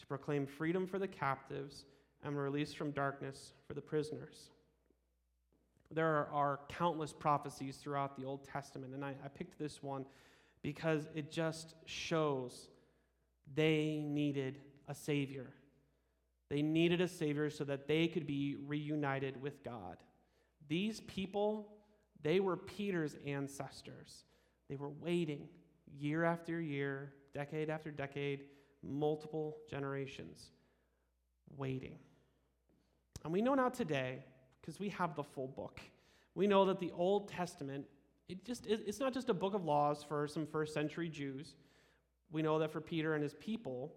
to 0.00 0.06
proclaim 0.08 0.46
freedom 0.46 0.88
for 0.88 0.98
the 0.98 1.06
captives, 1.06 1.84
and 2.24 2.36
release 2.36 2.74
from 2.74 2.90
darkness 2.90 3.52
for 3.68 3.74
the 3.74 3.80
prisoners. 3.80 4.50
There 5.92 6.26
are, 6.32 6.58
countless 6.68 7.12
prophecies 7.12 7.76
throughout 7.76 8.16
the 8.18 8.24
Old 8.24 8.42
Testament, 8.42 8.92
and 8.92 9.04
I, 9.04 9.14
I 9.24 9.28
picked 9.28 9.56
this 9.56 9.84
one 9.84 10.04
because 10.62 11.08
it 11.14 11.30
just 11.30 11.74
shows 11.84 12.68
they 13.54 14.02
needed 14.04 14.60
a 14.88 14.94
Savior. 14.94 15.52
They 16.48 16.62
needed 16.62 17.00
a 17.00 17.08
Savior 17.08 17.50
so 17.50 17.64
that 17.64 17.86
they 17.86 18.08
could 18.08 18.26
be 18.26 18.56
reunited 18.66 19.40
with 19.40 19.62
God. 19.62 19.96
These 20.68 21.00
people, 21.00 21.72
they 22.22 22.40
were 22.40 22.56
Peter's 22.56 23.16
ancestors. 23.26 24.24
They 24.68 24.76
were 24.76 24.90
waiting 24.90 25.48
year 25.98 26.24
after 26.24 26.60
year, 26.60 27.12
decade 27.34 27.70
after 27.70 27.90
decade, 27.90 28.44
multiple 28.82 29.58
generations, 29.68 30.50
waiting. 31.56 31.98
And 33.24 33.32
we 33.32 33.42
know 33.42 33.54
now 33.54 33.68
today 33.68 34.24
because 34.60 34.80
we 34.80 34.88
have 34.90 35.14
the 35.14 35.24
full 35.24 35.48
book. 35.48 35.80
We 36.34 36.46
know 36.46 36.64
that 36.66 36.80
the 36.80 36.92
Old 36.96 37.28
Testament, 37.28 37.86
it 38.30 38.44
just 38.44 38.66
it's 38.66 39.00
not 39.00 39.12
just 39.12 39.28
a 39.28 39.34
book 39.34 39.54
of 39.54 39.64
laws 39.64 40.04
for 40.04 40.28
some 40.28 40.46
first 40.46 40.72
century 40.72 41.08
Jews. 41.08 41.56
We 42.30 42.42
know 42.42 42.60
that 42.60 42.70
for 42.70 42.80
Peter 42.80 43.14
and 43.14 43.22
his 43.22 43.34
people, 43.34 43.92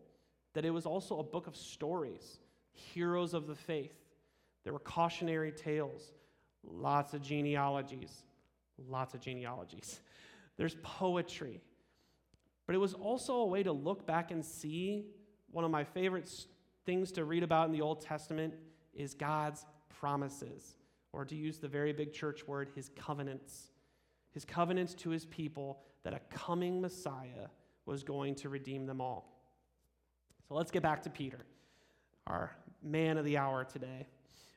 that 0.54 0.66
it 0.66 0.72
was 0.72 0.88
also 0.88 1.20
a 1.20 1.24
book 1.24 1.46
of 1.46 1.56
stories, 1.56 2.40
heroes 2.72 3.36
of 3.36 3.46
the 3.46 3.54
faith. 3.54 3.94
There 4.64 4.74
were 4.74 4.80
cautionary 4.80 5.52
tales, 5.52 6.14
lots 6.64 7.14
of 7.14 7.22
genealogies, 7.22 8.24
lots 8.90 9.14
of 9.14 9.22
genealogies. 9.22 10.00
There's 10.58 10.76
poetry. 10.82 11.62
But 12.66 12.76
it 12.76 12.80
was 12.80 12.94
also 12.94 13.36
a 13.36 13.46
way 13.46 13.62
to 13.62 13.72
look 13.72 14.08
back 14.08 14.32
and 14.32 14.44
see 14.44 15.06
one 15.52 15.66
of 15.66 15.70
my 15.70 15.84
favorite 15.84 16.30
things 16.86 17.12
to 17.12 17.26
read 17.26 17.44
about 17.44 17.68
in 17.68 17.72
the 17.72 17.82
Old 17.82 18.02
Testament 18.02 18.56
is 18.94 19.14
God's 19.14 19.66
promises, 20.00 20.76
or 21.12 21.26
to 21.26 21.36
use 21.36 21.60
the 21.60 21.68
very 21.68 21.94
big 21.94 22.14
church 22.14 22.48
word, 22.48 22.70
his 22.74 22.90
covenants. 22.96 23.73
His 24.34 24.46
covenants 24.46 24.94
to 24.96 25.10
his 25.10 25.26
people 25.26 25.80
that 26.04 26.14
a 26.14 26.20
coming 26.30 26.82
Messiah 26.82 27.48
was 27.86 28.04
going 28.04 28.36
to 28.36 28.50
redeem 28.50 28.86
them 28.86 29.02
all. 29.02 29.30
So 30.48 30.56
let's 30.56 30.72
get 30.72 30.84
back 30.84 31.04
to 31.04 31.10
Peter, 31.10 31.46
our 32.28 32.52
man 32.82 33.18
of 33.18 33.26
the 33.26 33.38
hour 33.38 33.64
today. 33.64 34.08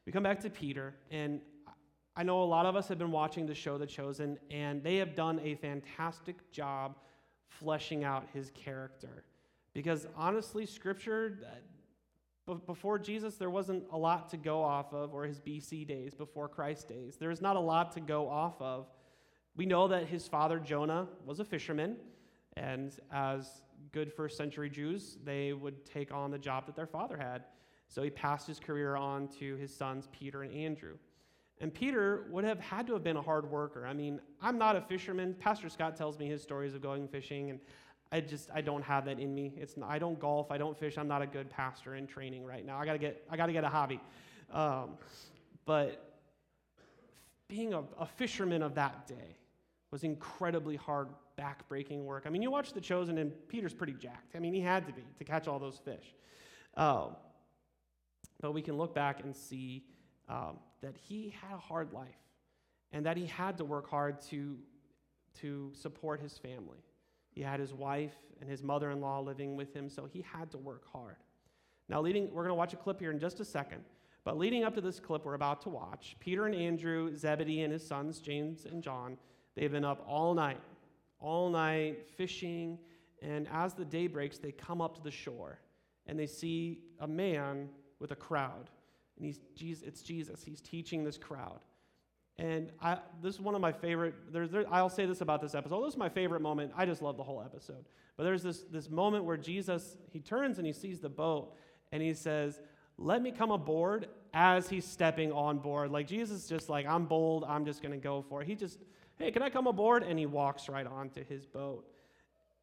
We 0.05 0.13
come 0.13 0.23
back 0.23 0.41
to 0.41 0.51
Peter, 0.51 0.95
and 1.11 1.41
I 2.17 2.23
know 2.23 2.43
a 2.43 2.45
lot 2.45 2.67
of 2.67 2.77
us 2.77 2.89
have 2.89 2.99
been 2.99 3.13
watching 3.13 3.47
the 3.47 3.55
show 3.55 3.77
The 3.79 3.87
Chosen, 3.87 4.39
and 4.51 4.83
they 4.83 4.97
have 4.97 5.15
done 5.15 5.41
a 5.43 5.55
fantastic 5.57 6.51
job 6.51 6.97
fleshing 7.49 8.05
out 8.05 8.27
his 8.33 8.51
character. 8.51 9.25
Because 9.75 10.07
honestly, 10.17 10.65
Scripture 10.65 11.39
uh, 12.49 12.55
before 12.55 12.99
Jesus, 12.99 13.35
there 13.35 13.51
wasn't 13.51 13.85
a 13.93 13.99
lot 13.99 14.29
to 14.31 14.37
go 14.37 14.63
off 14.63 14.95
of, 14.95 15.13
or 15.13 15.25
his 15.25 15.41
BC 15.41 15.87
days, 15.87 16.15
before 16.15 16.49
Christ 16.49 16.89
days. 16.89 17.17
There's 17.17 17.43
not 17.43 17.57
a 17.57 17.61
lot 17.61 17.93
to 17.93 18.01
go 18.01 18.29
off 18.29 18.61
of. 18.63 18.87
We 19.57 19.65
know 19.65 19.89
that 19.89 20.07
his 20.07 20.29
father, 20.29 20.59
Jonah, 20.59 21.09
was 21.25 21.41
a 21.41 21.45
fisherman, 21.45 21.97
and 22.57 22.93
as 23.11 23.63
good 23.93 24.13
first 24.13 24.37
century 24.37 24.69
Jews, 24.69 25.17
they 25.25 25.55
would 25.55 25.85
take 25.85 26.13
on 26.13 26.31
the 26.31 26.39
job 26.39 26.67
that 26.67 26.77
their 26.77 26.87
father 26.87 27.17
had. 27.17 27.45
So 27.89 28.03
he 28.03 28.11
passed 28.11 28.47
his 28.47 28.59
career 28.59 28.97
on 28.97 29.29
to 29.39 29.57
his 29.57 29.75
sons, 29.75 30.09
Peter 30.13 30.43
and 30.43 30.53
Andrew. 30.53 30.97
And 31.59 31.73
Peter 31.73 32.27
would 32.31 32.45
have 32.45 32.61
had 32.61 32.87
to 32.89 32.93
have 32.93 33.03
been 33.03 33.17
a 33.17 33.23
hard 33.23 33.51
worker. 33.51 33.87
I 33.87 33.95
mean, 33.95 34.21
I'm 34.43 34.59
not 34.59 34.77
a 34.77 34.81
fisherman. 34.83 35.35
Pastor 35.39 35.71
Scott 35.71 35.97
tells 35.97 36.19
me 36.19 36.27
his 36.27 36.43
stories 36.43 36.75
of 36.75 36.83
going 36.83 37.09
fishing, 37.09 37.49
and 37.49 37.61
I 38.13 38.21
just 38.21 38.51
I 38.55 38.61
don't 38.61 38.83
have 38.83 39.07
that 39.07 39.19
in 39.19 39.35
me. 39.35 39.55
It's 39.57 39.77
not, 39.79 39.91
I 39.91 39.99
don't 39.99 40.21
golf. 40.21 40.51
I 40.51 40.59
don't 40.59 40.79
fish. 40.79 40.99
I'm 40.99 41.09
not 41.09 41.23
a 41.23 41.27
good 41.27 41.49
pastor 41.49 41.95
in 41.95 42.07
training 42.07 42.45
right 42.45 42.65
now. 42.65 42.79
I 42.79 42.85
gotta 42.85 42.99
get 42.99 43.25
I 43.31 43.39
gotta 43.39 43.55
get 43.55 43.65
a 43.65 43.71
hobby. 43.71 44.01
Um, 44.53 44.99
but 45.65 46.21
being 47.49 47.73
a, 47.73 47.85
a 47.99 48.07
fisherman 48.07 48.63
of 48.63 48.75
that 48.75 49.07
day 49.07 49.37
was 49.97 50.05
incredibly 50.05 50.77
hard, 50.77 51.09
backbreaking 51.39 52.05
work. 52.05 52.25
I 52.27 52.29
mean, 52.29 52.43
you 52.43 52.51
watch 52.51 52.75
The 52.75 52.83
Chosen, 52.83 53.17
and 53.17 53.33
Peter's 53.49 53.73
pretty 53.73 53.95
jacked. 53.95 54.37
I 54.37 54.41
mean, 54.41 54.53
he 54.53 54.61
had 54.61 54.87
to 54.87 54.93
be 54.93 55.01
to 55.17 55.25
catch 55.25 55.49
all 55.49 55.59
those 55.59 55.79
fish. 55.79 56.15
Um, 56.77 57.17
but 58.43 58.53
we 58.53 58.61
can 58.61 58.77
look 58.77 58.95
back 58.95 59.25
and 59.25 59.35
see 59.35 59.87
um, 60.29 60.59
that 60.83 60.99
he 60.99 61.35
had 61.41 61.55
a 61.55 61.59
hard 61.59 61.95
life, 61.95 62.21
and 62.93 63.07
that 63.07 63.17
he 63.17 63.25
had 63.25 63.57
to 63.57 63.65
work 63.65 63.89
hard 63.89 64.21
to 64.33 64.59
to 65.41 65.73
support 65.73 66.21
his 66.21 66.37
family. 66.37 66.85
He 67.31 67.41
had 67.41 67.59
his 67.59 67.73
wife 67.73 68.17
and 68.43 68.51
his 68.51 68.63
mother 68.63 68.91
in 68.91 69.01
law 69.01 69.21
living 69.21 69.57
with 69.57 69.73
him, 69.75 69.89
so 69.89 70.05
he 70.05 70.23
had 70.31 70.51
to 70.51 70.59
work 70.59 70.85
hard. 70.93 71.17
Now, 71.89 72.03
leading, 72.03 72.31
we're 72.31 72.43
going 72.43 72.49
to 72.51 72.55
watch 72.55 72.75
a 72.75 72.77
clip 72.77 73.01
here 73.01 73.13
in 73.13 73.19
just 73.19 73.41
a 73.41 73.47
second. 73.47 73.83
But 74.25 74.37
leading 74.37 74.63
up 74.63 74.75
to 74.75 74.83
this 74.83 75.01
clip 75.01 75.25
we're 75.25 75.35
about 75.35 75.63
to 75.63 75.69
watch, 75.71 76.17
Peter 76.21 76.45
and 76.45 76.55
Andrew, 76.55 77.17
Zebedee 77.17 77.63
and 77.63 77.73
his 77.73 77.87
sons, 77.87 78.19
James 78.19 78.67
and 78.67 78.83
John, 78.83 79.17
they've 79.57 79.73
been 79.73 79.85
up 79.85 80.05
all 80.07 80.35
night, 80.35 80.61
all 81.19 81.51
night 81.51 82.07
fishing. 82.17 82.79
And 83.23 83.49
as 83.53 83.75
the 83.75 83.85
day 83.85 84.07
breaks, 84.07 84.39
they 84.39 84.53
come 84.53 84.81
up 84.81 84.95
to 84.97 85.03
the 85.03 85.11
shore 85.11 85.59
and 86.07 86.19
they 86.19 86.27
see 86.27 86.81
a 87.01 87.09
man 87.09 87.69
with 87.99 88.13
a 88.13 88.17
crowd. 88.17 88.71
And 89.17 89.27
he's, 89.27 89.41
Jesus, 89.55 89.83
it's 89.87 90.03
Jesus. 90.03 90.45
He's 90.45 90.61
teaching 90.61 91.03
this 91.03 91.19
crowd. 91.19 91.61
And 92.39 92.71
I, 92.83 92.99
this 93.23 93.35
is 93.35 93.41
one 93.41 93.55
of 93.55 93.63
my 93.63 93.73
favorite. 93.73 94.15
There's, 94.31 94.51
there, 94.51 94.65
I'll 94.71 94.91
say 94.91 95.07
this 95.07 95.23
about 95.23 95.41
this 95.41 95.55
episode. 95.55 95.83
This 95.87 95.95
is 95.95 95.99
my 95.99 96.11
favorite 96.11 96.43
moment. 96.43 96.73
I 96.77 96.85
just 96.85 97.01
love 97.01 97.17
the 97.17 97.23
whole 97.23 97.43
episode. 97.43 97.87
But 98.17 98.25
there's 98.25 98.43
this, 98.43 98.61
this 98.71 98.91
moment 98.91 99.25
where 99.25 99.39
Jesus 99.39 99.97
he 100.13 100.21
turns 100.21 100.59
and 100.59 100.67
he 100.67 100.73
sees 100.73 101.01
the 101.01 101.09
boat 101.09 101.55
and 101.93 102.03
he 102.03 102.13
says, 102.13 102.61
"Let 102.99 103.23
me 103.23 103.31
come 103.31 103.51
aboard." 103.51 104.09
As 104.39 104.69
he's 104.69 104.85
stepping 104.85 105.33
on 105.33 105.61
board, 105.61 105.91
like 105.91 106.07
Jesus, 106.07 106.47
just 106.47 106.69
like 106.69 106.85
I'm 106.85 107.07
bold. 107.07 107.43
I'm 107.49 107.65
just 107.65 107.81
going 107.81 107.93
to 107.93 107.99
go 107.99 108.23
for 108.29 108.43
it. 108.43 108.47
He 108.47 108.55
just, 108.55 108.79
hey, 109.19 109.31
can 109.31 109.43
I 109.43 109.51
come 109.51 109.67
aboard? 109.67 110.03
And 110.03 110.19
he 110.19 110.27
walks 110.27 110.69
right 110.69 110.87
onto 110.87 111.25
his 111.25 111.47
boat, 111.47 111.87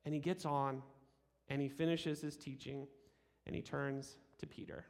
and 0.05 0.13
he 0.13 0.19
gets 0.19 0.45
on, 0.45 0.81
and 1.49 1.61
he 1.61 1.69
finishes 1.69 2.21
his 2.21 2.37
teaching, 2.37 2.87
and 3.45 3.55
he 3.55 3.61
turns 3.61 4.17
to 4.39 4.47
Peter. 4.47 4.85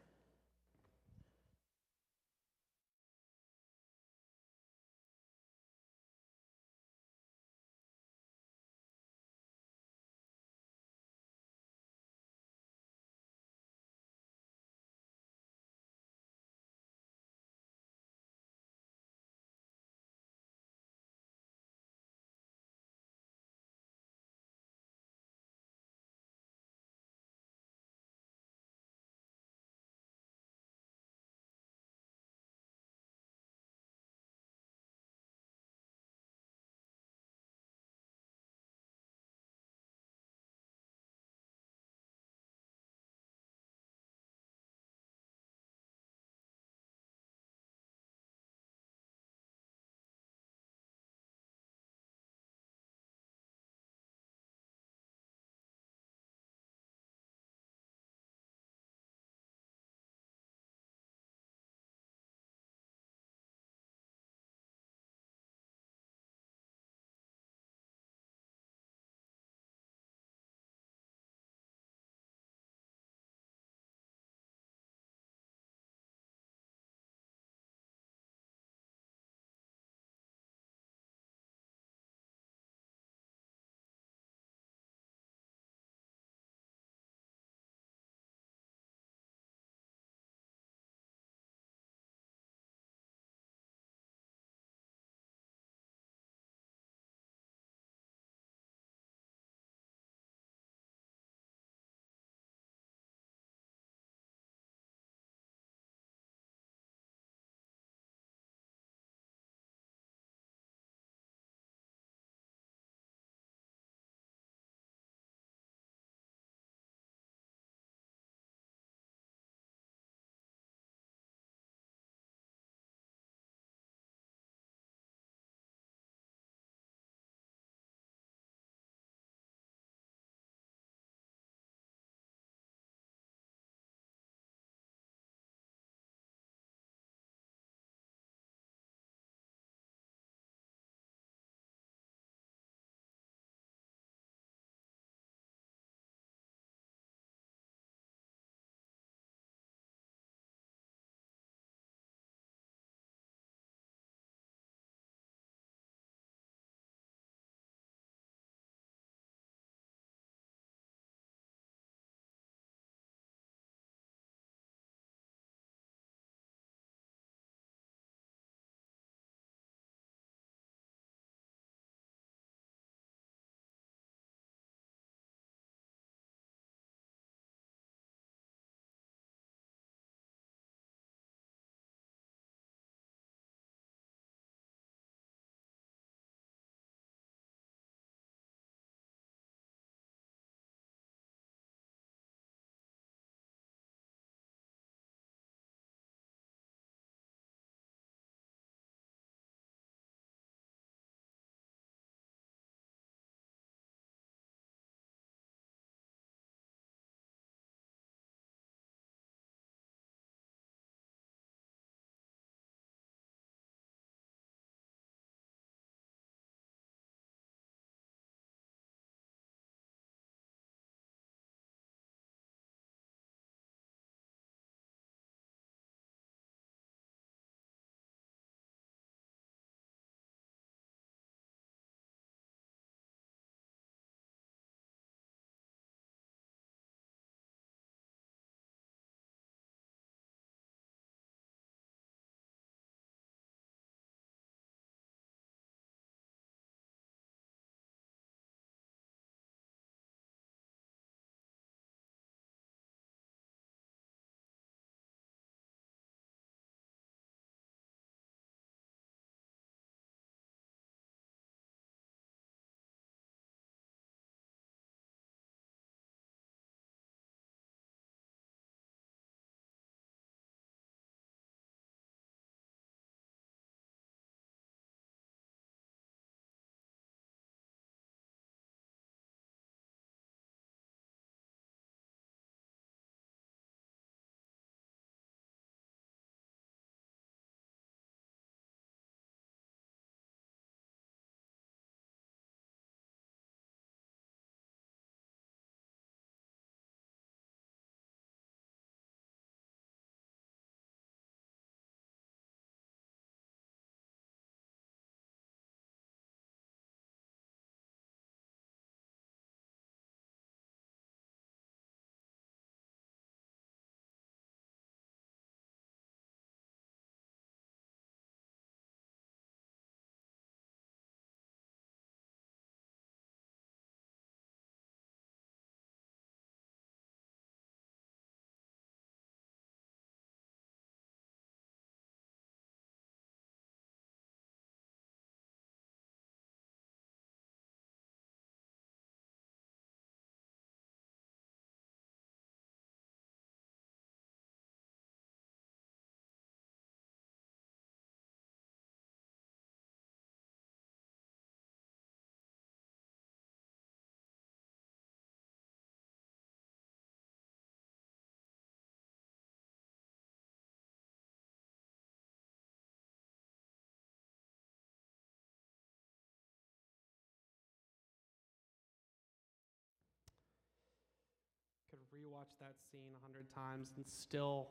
Rewatched 372.14 372.60
that 372.60 372.76
scene 372.92 373.12
a 373.18 373.26
hundred 373.26 373.48
times 373.54 373.92
and 373.96 374.06
still 374.08 374.70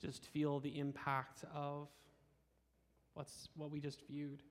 just 0.00 0.26
feel 0.26 0.60
the 0.60 0.78
impact 0.78 1.44
of 1.54 1.88
what's 3.14 3.48
what 3.56 3.70
we 3.70 3.80
just 3.80 4.00
viewed. 4.06 4.42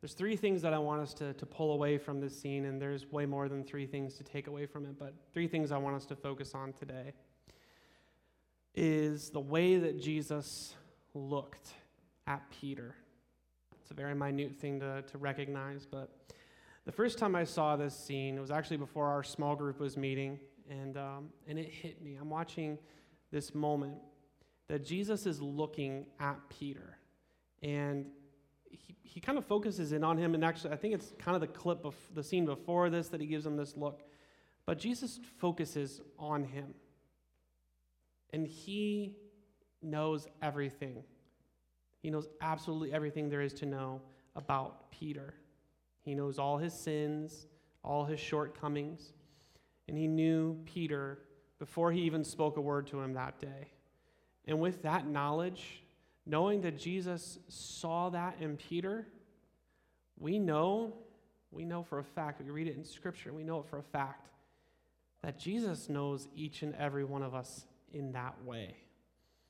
There's 0.00 0.14
three 0.14 0.36
things 0.36 0.62
that 0.62 0.72
I 0.72 0.78
want 0.78 1.02
us 1.02 1.12
to, 1.14 1.32
to 1.32 1.46
pull 1.46 1.72
away 1.72 1.98
from 1.98 2.20
this 2.20 2.38
scene, 2.40 2.66
and 2.66 2.80
there's 2.80 3.10
way 3.10 3.26
more 3.26 3.48
than 3.48 3.64
three 3.64 3.86
things 3.86 4.14
to 4.14 4.24
take 4.24 4.46
away 4.46 4.64
from 4.64 4.86
it, 4.86 4.96
but 4.96 5.12
three 5.32 5.48
things 5.48 5.72
I 5.72 5.78
want 5.78 5.96
us 5.96 6.06
to 6.06 6.16
focus 6.16 6.54
on 6.54 6.72
today 6.72 7.14
is 8.76 9.30
the 9.30 9.40
way 9.40 9.76
that 9.76 10.00
Jesus 10.00 10.74
looked 11.14 11.70
at 12.28 12.48
Peter. 12.60 12.94
It's 13.82 13.90
a 13.90 13.94
very 13.94 14.14
minute 14.14 14.56
thing 14.56 14.78
to, 14.80 15.02
to 15.02 15.18
recognize, 15.18 15.84
but 15.84 16.10
the 16.84 16.92
first 16.92 17.18
time 17.18 17.34
I 17.34 17.42
saw 17.42 17.74
this 17.74 17.94
scene 17.94 18.36
it 18.36 18.40
was 18.40 18.52
actually 18.52 18.76
before 18.76 19.06
our 19.06 19.24
small 19.24 19.56
group 19.56 19.80
was 19.80 19.96
meeting, 19.96 20.38
and, 20.70 20.96
um, 20.96 21.30
and 21.46 21.58
it 21.58 21.68
hit 21.68 22.02
me. 22.02 22.16
I'm 22.20 22.30
watching 22.30 22.78
this 23.30 23.54
moment 23.54 23.98
that 24.68 24.84
Jesus 24.84 25.26
is 25.26 25.40
looking 25.40 26.06
at 26.20 26.36
Peter, 26.48 26.98
and 27.62 28.06
he, 28.70 28.96
he 29.02 29.20
kind 29.20 29.38
of 29.38 29.44
focuses 29.46 29.92
in 29.92 30.04
on 30.04 30.18
him, 30.18 30.34
and 30.34 30.44
actually, 30.44 30.72
I 30.72 30.76
think 30.76 30.94
it's 30.94 31.12
kind 31.18 31.34
of 31.34 31.40
the 31.40 31.46
clip 31.46 31.84
of 31.84 31.94
the 32.14 32.22
scene 32.22 32.44
before 32.44 32.90
this 32.90 33.08
that 33.08 33.20
he 33.20 33.26
gives 33.26 33.46
him 33.46 33.56
this 33.56 33.76
look. 33.76 34.02
But 34.66 34.78
Jesus 34.78 35.18
focuses 35.38 36.00
on 36.18 36.44
him, 36.44 36.74
and 38.32 38.46
he 38.46 39.16
knows 39.82 40.26
everything. 40.42 41.02
He 42.02 42.10
knows 42.10 42.28
absolutely 42.40 42.92
everything 42.92 43.28
there 43.28 43.40
is 43.40 43.54
to 43.54 43.66
know 43.66 44.02
about 44.36 44.90
Peter. 44.90 45.34
He 46.00 46.14
knows 46.14 46.38
all 46.38 46.58
his 46.58 46.72
sins, 46.74 47.46
all 47.82 48.04
his 48.04 48.20
shortcomings, 48.20 49.12
and 49.88 49.96
he 49.96 50.06
knew 50.06 50.56
Peter 50.66 51.18
before 51.58 51.90
he 51.90 52.02
even 52.02 52.22
spoke 52.22 52.56
a 52.56 52.60
word 52.60 52.86
to 52.88 53.00
him 53.00 53.14
that 53.14 53.40
day. 53.40 53.72
And 54.44 54.60
with 54.60 54.82
that 54.82 55.06
knowledge, 55.06 55.82
knowing 56.24 56.60
that 56.62 56.78
Jesus 56.78 57.38
saw 57.48 58.10
that 58.10 58.36
in 58.40 58.56
Peter, 58.56 59.06
we 60.18 60.38
know, 60.38 60.94
we 61.50 61.64
know 61.64 61.82
for 61.82 61.98
a 61.98 62.04
fact, 62.04 62.40
we 62.42 62.50
read 62.50 62.68
it 62.68 62.76
in 62.76 62.84
Scripture, 62.84 63.32
we 63.32 63.42
know 63.42 63.60
it 63.60 63.66
for 63.66 63.78
a 63.78 63.82
fact, 63.82 64.28
that 65.22 65.38
Jesus 65.38 65.88
knows 65.88 66.28
each 66.36 66.62
and 66.62 66.74
every 66.76 67.04
one 67.04 67.22
of 67.22 67.34
us 67.34 67.66
in 67.92 68.12
that 68.12 68.34
way. 68.44 68.76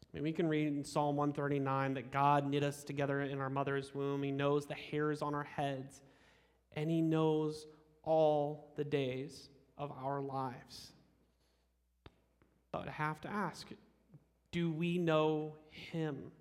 I 0.02 0.16
mean, 0.16 0.22
we 0.22 0.32
can 0.32 0.48
read 0.48 0.68
in 0.68 0.82
Psalm 0.84 1.16
139 1.16 1.94
that 1.94 2.10
God 2.10 2.48
knit 2.48 2.62
us 2.62 2.82
together 2.82 3.20
in 3.20 3.40
our 3.40 3.50
mother's 3.50 3.94
womb. 3.94 4.22
He 4.22 4.30
knows 4.30 4.64
the 4.64 4.74
hairs 4.74 5.20
on 5.20 5.34
our 5.34 5.44
heads, 5.44 6.00
and 6.74 6.90
He 6.90 7.02
knows 7.02 7.66
all 8.04 8.72
the 8.76 8.84
days 8.84 9.50
of 9.78 9.92
our 9.92 10.20
lives. 10.20 10.92
But 12.72 12.88
I 12.88 12.92
have 12.92 13.20
to 13.22 13.30
ask 13.30 13.68
do 14.50 14.70
we 14.70 14.98
know 14.98 15.56
Him? 15.70 16.32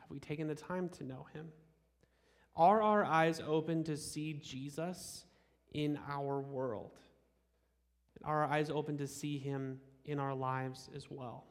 Have 0.00 0.10
we 0.10 0.18
taken 0.18 0.48
the 0.48 0.54
time 0.54 0.88
to 0.90 1.04
know 1.04 1.26
Him? 1.34 1.48
Are 2.56 2.82
our 2.82 3.04
eyes 3.04 3.40
open 3.46 3.84
to 3.84 3.96
see 3.96 4.34
Jesus 4.34 5.24
in 5.72 5.98
our 6.08 6.40
world? 6.40 6.98
Are 8.24 8.42
our 8.42 8.50
eyes 8.50 8.70
open 8.70 8.96
to 8.98 9.06
see 9.06 9.38
Him 9.38 9.80
in 10.04 10.18
our 10.18 10.34
lives 10.34 10.88
as 10.96 11.10
well? 11.10 11.44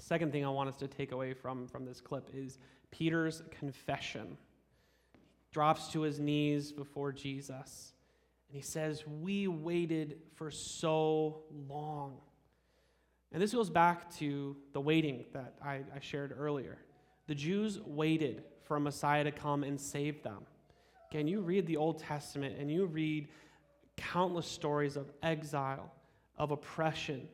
Second 0.00 0.32
thing 0.32 0.44
I 0.44 0.50
want 0.50 0.68
us 0.68 0.76
to 0.76 0.88
take 0.88 1.12
away 1.12 1.34
from, 1.34 1.66
from 1.66 1.84
this 1.84 2.00
clip 2.00 2.30
is 2.32 2.58
Peter's 2.90 3.42
confession. 3.50 4.36
He 5.14 5.20
drops 5.52 5.88
to 5.92 6.02
his 6.02 6.18
knees 6.18 6.72
before 6.72 7.12
Jesus 7.12 7.93
and 8.54 8.62
he 8.62 8.64
says, 8.64 9.04
We 9.04 9.48
waited 9.48 10.18
for 10.36 10.48
so 10.48 11.42
long. 11.68 12.18
And 13.32 13.42
this 13.42 13.52
goes 13.52 13.68
back 13.68 14.14
to 14.18 14.56
the 14.72 14.80
waiting 14.80 15.24
that 15.32 15.54
I, 15.60 15.80
I 15.92 15.98
shared 15.98 16.32
earlier. 16.38 16.78
The 17.26 17.34
Jews 17.34 17.80
waited 17.80 18.44
for 18.62 18.76
a 18.76 18.80
Messiah 18.80 19.24
to 19.24 19.32
come 19.32 19.64
and 19.64 19.80
save 19.80 20.22
them. 20.22 20.46
Again, 21.10 21.26
you 21.26 21.40
read 21.40 21.66
the 21.66 21.76
Old 21.76 21.98
Testament 21.98 22.54
and 22.56 22.70
you 22.70 22.86
read 22.86 23.26
countless 23.96 24.46
stories 24.46 24.96
of 24.96 25.10
exile, 25.20 25.92
of 26.38 26.52
oppression, 26.52 27.26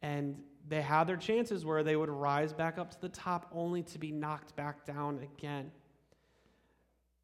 and 0.00 0.36
they 0.66 0.80
had 0.80 1.04
their 1.04 1.18
chances 1.18 1.66
where 1.66 1.82
they 1.82 1.96
would 1.96 2.08
rise 2.08 2.54
back 2.54 2.78
up 2.78 2.90
to 2.92 3.00
the 3.02 3.10
top 3.10 3.50
only 3.54 3.82
to 3.82 3.98
be 3.98 4.10
knocked 4.10 4.56
back 4.56 4.86
down 4.86 5.18
again. 5.36 5.70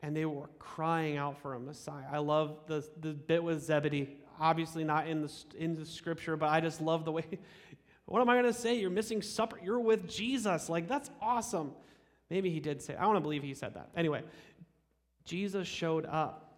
And 0.02 0.16
they 0.16 0.24
were 0.24 0.48
crying 0.58 1.16
out 1.16 1.40
for 1.42 1.54
a 1.54 1.60
Messiah. 1.60 2.06
I 2.10 2.18
love 2.18 2.56
the, 2.66 2.86
the 3.00 3.12
bit 3.12 3.42
with 3.42 3.62
Zebedee. 3.62 4.16
Obviously, 4.38 4.84
not 4.84 5.06
in 5.06 5.22
the, 5.22 5.32
in 5.58 5.74
the 5.74 5.84
scripture, 5.84 6.36
but 6.36 6.48
I 6.48 6.60
just 6.60 6.80
love 6.80 7.04
the 7.04 7.12
way. 7.12 7.24
What 8.06 8.20
am 8.20 8.28
I 8.28 8.34
going 8.34 8.52
to 8.52 8.58
say? 8.58 8.74
You're 8.80 8.90
missing 8.90 9.22
supper. 9.22 9.60
You're 9.62 9.78
with 9.78 10.08
Jesus. 10.08 10.68
Like, 10.68 10.88
that's 10.88 11.08
awesome. 11.22 11.70
Maybe 12.28 12.50
he 12.50 12.58
did 12.58 12.82
say, 12.82 12.96
I 12.96 13.06
want 13.06 13.18
to 13.18 13.20
believe 13.20 13.44
he 13.44 13.54
said 13.54 13.74
that. 13.74 13.90
Anyway, 13.96 14.24
Jesus 15.24 15.68
showed 15.68 16.06
up. 16.06 16.50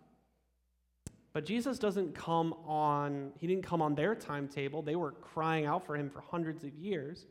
But 1.34 1.44
Jesus 1.44 1.78
doesn't 1.78 2.14
come 2.14 2.54
on, 2.66 3.32
he 3.38 3.46
didn't 3.46 3.64
come 3.64 3.80
on 3.80 3.94
their 3.94 4.14
timetable. 4.14 4.82
They 4.82 4.96
were 4.96 5.12
crying 5.12 5.64
out 5.66 5.86
for 5.86 5.96
him 5.96 6.10
for 6.10 6.20
hundreds 6.20 6.64
of 6.64 6.74
years. 6.74 7.26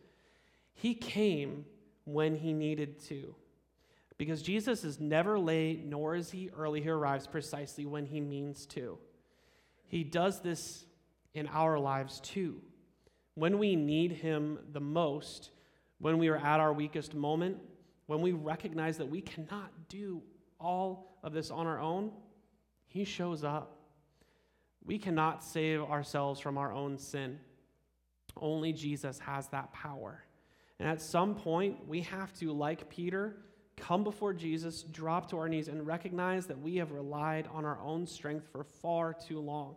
He 0.73 0.95
came 0.95 1.65
when 2.05 2.35
he 2.35 2.53
needed 2.53 2.99
to. 3.07 3.35
Because 4.21 4.43
Jesus 4.43 4.83
is 4.83 4.99
never 4.99 5.39
late, 5.39 5.83
nor 5.83 6.13
is 6.13 6.29
he 6.29 6.51
early. 6.55 6.79
He 6.79 6.89
arrives 6.89 7.25
precisely 7.25 7.87
when 7.87 8.05
he 8.05 8.21
means 8.21 8.67
to. 8.67 8.99
He 9.87 10.03
does 10.03 10.41
this 10.41 10.85
in 11.33 11.47
our 11.47 11.79
lives 11.79 12.19
too. 12.19 12.61
When 13.33 13.57
we 13.57 13.75
need 13.75 14.11
him 14.11 14.59
the 14.73 14.79
most, 14.79 15.49
when 15.97 16.19
we 16.19 16.27
are 16.27 16.37
at 16.37 16.59
our 16.59 16.71
weakest 16.71 17.15
moment, 17.15 17.57
when 18.05 18.21
we 18.21 18.31
recognize 18.31 18.99
that 18.99 19.09
we 19.09 19.21
cannot 19.21 19.71
do 19.89 20.21
all 20.59 21.17
of 21.23 21.33
this 21.33 21.49
on 21.49 21.65
our 21.65 21.79
own, 21.79 22.11
he 22.85 23.05
shows 23.05 23.43
up. 23.43 23.75
We 24.85 24.99
cannot 24.99 25.43
save 25.43 25.81
ourselves 25.81 26.39
from 26.39 26.59
our 26.59 26.71
own 26.71 26.99
sin. 26.99 27.39
Only 28.37 28.71
Jesus 28.71 29.17
has 29.17 29.47
that 29.47 29.73
power. 29.73 30.23
And 30.77 30.87
at 30.87 31.01
some 31.01 31.33
point, 31.33 31.87
we 31.87 32.01
have 32.01 32.31
to, 32.35 32.51
like 32.51 32.87
Peter, 32.87 33.35
come 33.81 34.03
before 34.03 34.33
Jesus, 34.33 34.83
drop 34.83 35.29
to 35.31 35.37
our 35.37 35.49
knees, 35.49 35.67
and 35.67 35.85
recognize 35.85 36.45
that 36.45 36.59
we 36.59 36.77
have 36.77 36.91
relied 36.91 37.47
on 37.53 37.65
our 37.65 37.79
own 37.81 38.07
strength 38.07 38.47
for 38.51 38.63
far 38.63 39.13
too 39.13 39.39
long. 39.39 39.75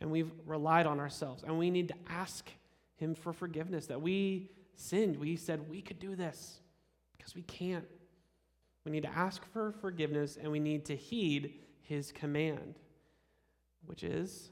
And 0.00 0.10
we've 0.10 0.30
relied 0.44 0.86
on 0.86 1.00
ourselves. 1.00 1.42
And 1.44 1.58
we 1.58 1.70
need 1.70 1.88
to 1.88 1.94
ask 2.08 2.50
Him 2.96 3.14
for 3.14 3.32
forgiveness 3.32 3.86
that 3.86 4.02
we 4.02 4.50
sinned. 4.76 5.16
We 5.16 5.36
said 5.36 5.70
we 5.70 5.80
could 5.80 5.98
do 5.98 6.16
this 6.16 6.60
because 7.16 7.34
we 7.34 7.42
can't. 7.42 7.86
We 8.84 8.90
need 8.92 9.04
to 9.04 9.16
ask 9.16 9.44
for 9.52 9.72
forgiveness 9.72 10.36
and 10.36 10.50
we 10.50 10.58
need 10.58 10.84
to 10.86 10.96
heed 10.96 11.54
His 11.82 12.12
command 12.12 12.74
which 13.86 14.04
is 14.04 14.50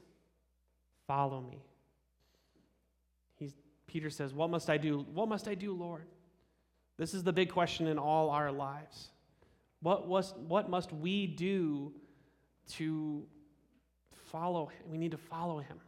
follow 1.07 1.41
me. 1.41 1.63
He's, 3.35 3.53
Peter 3.87 4.09
says, 4.09 4.33
What 4.33 4.49
must 4.49 4.69
I 4.69 4.77
do? 4.77 5.05
What 5.13 5.27
must 5.27 5.47
I 5.47 5.55
do, 5.55 5.73
Lord? 5.73 6.05
This 7.01 7.15
is 7.15 7.23
the 7.23 7.33
big 7.33 7.49
question 7.49 7.87
in 7.87 7.97
all 7.97 8.29
our 8.29 8.51
lives. 8.51 9.07
What, 9.81 10.07
was, 10.07 10.35
what 10.47 10.69
must 10.69 10.93
we 10.93 11.25
do 11.25 11.93
to 12.73 13.25
follow 14.31 14.67
him? 14.67 14.83
We 14.87 14.99
need 14.99 15.09
to 15.09 15.17
follow 15.17 15.57
him. 15.57 15.79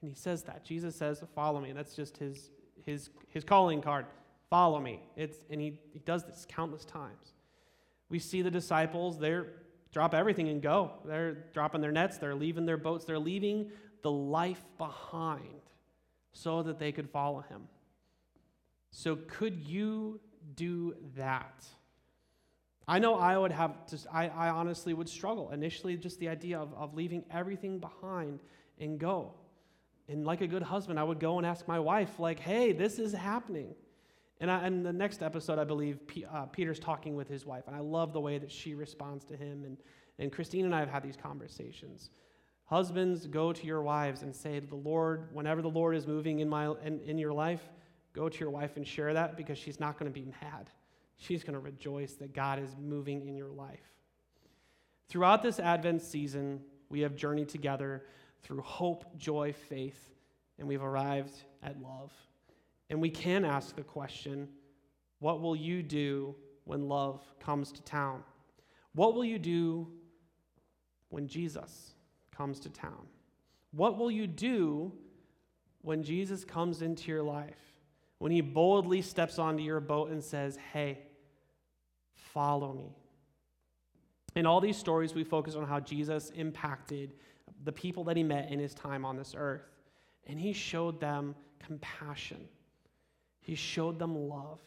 And 0.00 0.10
he 0.10 0.16
says 0.16 0.42
that. 0.42 0.64
Jesus 0.64 0.96
says, 0.96 1.22
Follow 1.32 1.60
me. 1.60 1.70
That's 1.70 1.94
just 1.94 2.16
his, 2.16 2.50
his, 2.84 3.10
his 3.28 3.44
calling 3.44 3.80
card. 3.80 4.06
Follow 4.50 4.80
me. 4.80 4.98
It's, 5.14 5.36
and 5.48 5.60
he, 5.60 5.78
he 5.92 6.00
does 6.00 6.24
this 6.24 6.44
countless 6.48 6.84
times. 6.84 7.34
We 8.08 8.18
see 8.18 8.42
the 8.42 8.50
disciples, 8.50 9.20
they're 9.20 9.52
drop 9.92 10.12
everything 10.12 10.48
and 10.48 10.60
go. 10.60 10.90
They're 11.04 11.44
dropping 11.54 11.82
their 11.82 11.92
nets, 11.92 12.18
they're 12.18 12.34
leaving 12.34 12.66
their 12.66 12.78
boats, 12.78 13.04
they're 13.04 13.16
leaving 13.16 13.70
the 14.02 14.10
life 14.10 14.64
behind 14.76 15.62
so 16.32 16.64
that 16.64 16.80
they 16.80 16.90
could 16.90 17.08
follow 17.10 17.44
him. 17.48 17.68
So, 18.98 19.18
could 19.28 19.60
you 19.60 20.20
do 20.54 20.94
that? 21.16 21.66
I 22.88 22.98
know 22.98 23.16
I 23.16 23.36
would 23.36 23.52
have 23.52 23.84
to, 23.88 23.98
I, 24.10 24.28
I 24.28 24.48
honestly 24.48 24.94
would 24.94 25.10
struggle 25.10 25.50
initially, 25.50 25.98
just 25.98 26.18
the 26.18 26.30
idea 26.30 26.58
of, 26.58 26.72
of 26.72 26.94
leaving 26.94 27.22
everything 27.30 27.78
behind 27.78 28.40
and 28.80 28.98
go. 28.98 29.34
And 30.08 30.24
like 30.24 30.40
a 30.40 30.46
good 30.46 30.62
husband, 30.62 30.98
I 30.98 31.02
would 31.02 31.20
go 31.20 31.36
and 31.36 31.46
ask 31.46 31.68
my 31.68 31.78
wife, 31.78 32.18
like, 32.18 32.40
hey, 32.40 32.72
this 32.72 32.98
is 32.98 33.12
happening. 33.12 33.74
And, 34.40 34.50
I, 34.50 34.66
and 34.66 34.84
the 34.84 34.94
next 34.94 35.22
episode, 35.22 35.58
I 35.58 35.64
believe, 35.64 36.06
P, 36.06 36.24
uh, 36.24 36.46
Peter's 36.46 36.78
talking 36.78 37.16
with 37.16 37.28
his 37.28 37.44
wife, 37.44 37.64
and 37.66 37.76
I 37.76 37.80
love 37.80 38.14
the 38.14 38.20
way 38.22 38.38
that 38.38 38.50
she 38.50 38.72
responds 38.72 39.26
to 39.26 39.36
him. 39.36 39.66
And, 39.66 39.76
and 40.18 40.32
Christine 40.32 40.64
and 40.64 40.74
I 40.74 40.80
have 40.80 40.88
had 40.88 41.02
these 41.02 41.18
conversations. 41.18 42.08
Husbands, 42.64 43.26
go 43.26 43.52
to 43.52 43.66
your 43.66 43.82
wives 43.82 44.22
and 44.22 44.34
say 44.34 44.58
to 44.58 44.66
the 44.66 44.74
Lord, 44.74 45.28
whenever 45.34 45.60
the 45.60 45.68
Lord 45.68 45.94
is 45.94 46.06
moving 46.06 46.38
in, 46.38 46.48
my, 46.48 46.72
in, 46.82 47.00
in 47.00 47.18
your 47.18 47.34
life, 47.34 47.68
go 48.16 48.28
to 48.30 48.40
your 48.40 48.50
wife 48.50 48.76
and 48.76 48.86
share 48.86 49.12
that 49.12 49.36
because 49.36 49.58
she's 49.58 49.78
not 49.78 49.98
going 49.98 50.10
to 50.10 50.20
be 50.20 50.26
mad. 50.42 50.70
She's 51.16 51.44
going 51.44 51.54
to 51.54 51.60
rejoice 51.60 52.14
that 52.14 52.34
God 52.34 52.58
is 52.58 52.74
moving 52.80 53.28
in 53.28 53.36
your 53.36 53.50
life. 53.50 53.92
Throughout 55.08 55.42
this 55.42 55.60
Advent 55.60 56.02
season, 56.02 56.60
we 56.88 57.00
have 57.00 57.14
journeyed 57.14 57.48
together 57.48 58.04
through 58.42 58.62
hope, 58.62 59.16
joy, 59.18 59.52
faith, 59.52 60.14
and 60.58 60.66
we've 60.66 60.82
arrived 60.82 61.34
at 61.62 61.80
love. 61.82 62.12
And 62.88 63.00
we 63.00 63.10
can 63.10 63.44
ask 63.44 63.76
the 63.76 63.82
question 63.82 64.48
what 65.18 65.40
will 65.40 65.56
you 65.56 65.82
do 65.82 66.34
when 66.64 66.88
love 66.88 67.22
comes 67.38 67.70
to 67.72 67.82
town? 67.82 68.22
What 68.94 69.14
will 69.14 69.24
you 69.24 69.38
do 69.38 69.88
when 71.10 71.26
Jesus 71.26 71.94
comes 72.34 72.60
to 72.60 72.70
town? 72.70 73.06
What 73.72 73.98
will 73.98 74.10
you 74.10 74.26
do 74.26 74.92
when 75.82 76.02
Jesus 76.02 76.44
comes 76.44 76.82
into 76.82 77.10
your 77.10 77.22
life? 77.22 77.75
When 78.18 78.32
he 78.32 78.40
boldly 78.40 79.02
steps 79.02 79.38
onto 79.38 79.62
your 79.62 79.80
boat 79.80 80.10
and 80.10 80.22
says, 80.22 80.58
Hey, 80.72 80.98
follow 82.14 82.72
me. 82.72 82.96
In 84.34 84.46
all 84.46 84.60
these 84.60 84.76
stories, 84.76 85.14
we 85.14 85.24
focus 85.24 85.54
on 85.54 85.66
how 85.66 85.80
Jesus 85.80 86.30
impacted 86.34 87.14
the 87.64 87.72
people 87.72 88.04
that 88.04 88.16
he 88.16 88.22
met 88.22 88.50
in 88.50 88.58
his 88.58 88.74
time 88.74 89.04
on 89.04 89.16
this 89.16 89.34
earth. 89.36 89.62
And 90.26 90.38
he 90.38 90.52
showed 90.52 91.00
them 91.00 91.34
compassion, 91.58 92.48
he 93.40 93.54
showed 93.54 93.98
them 93.98 94.28
love, 94.28 94.60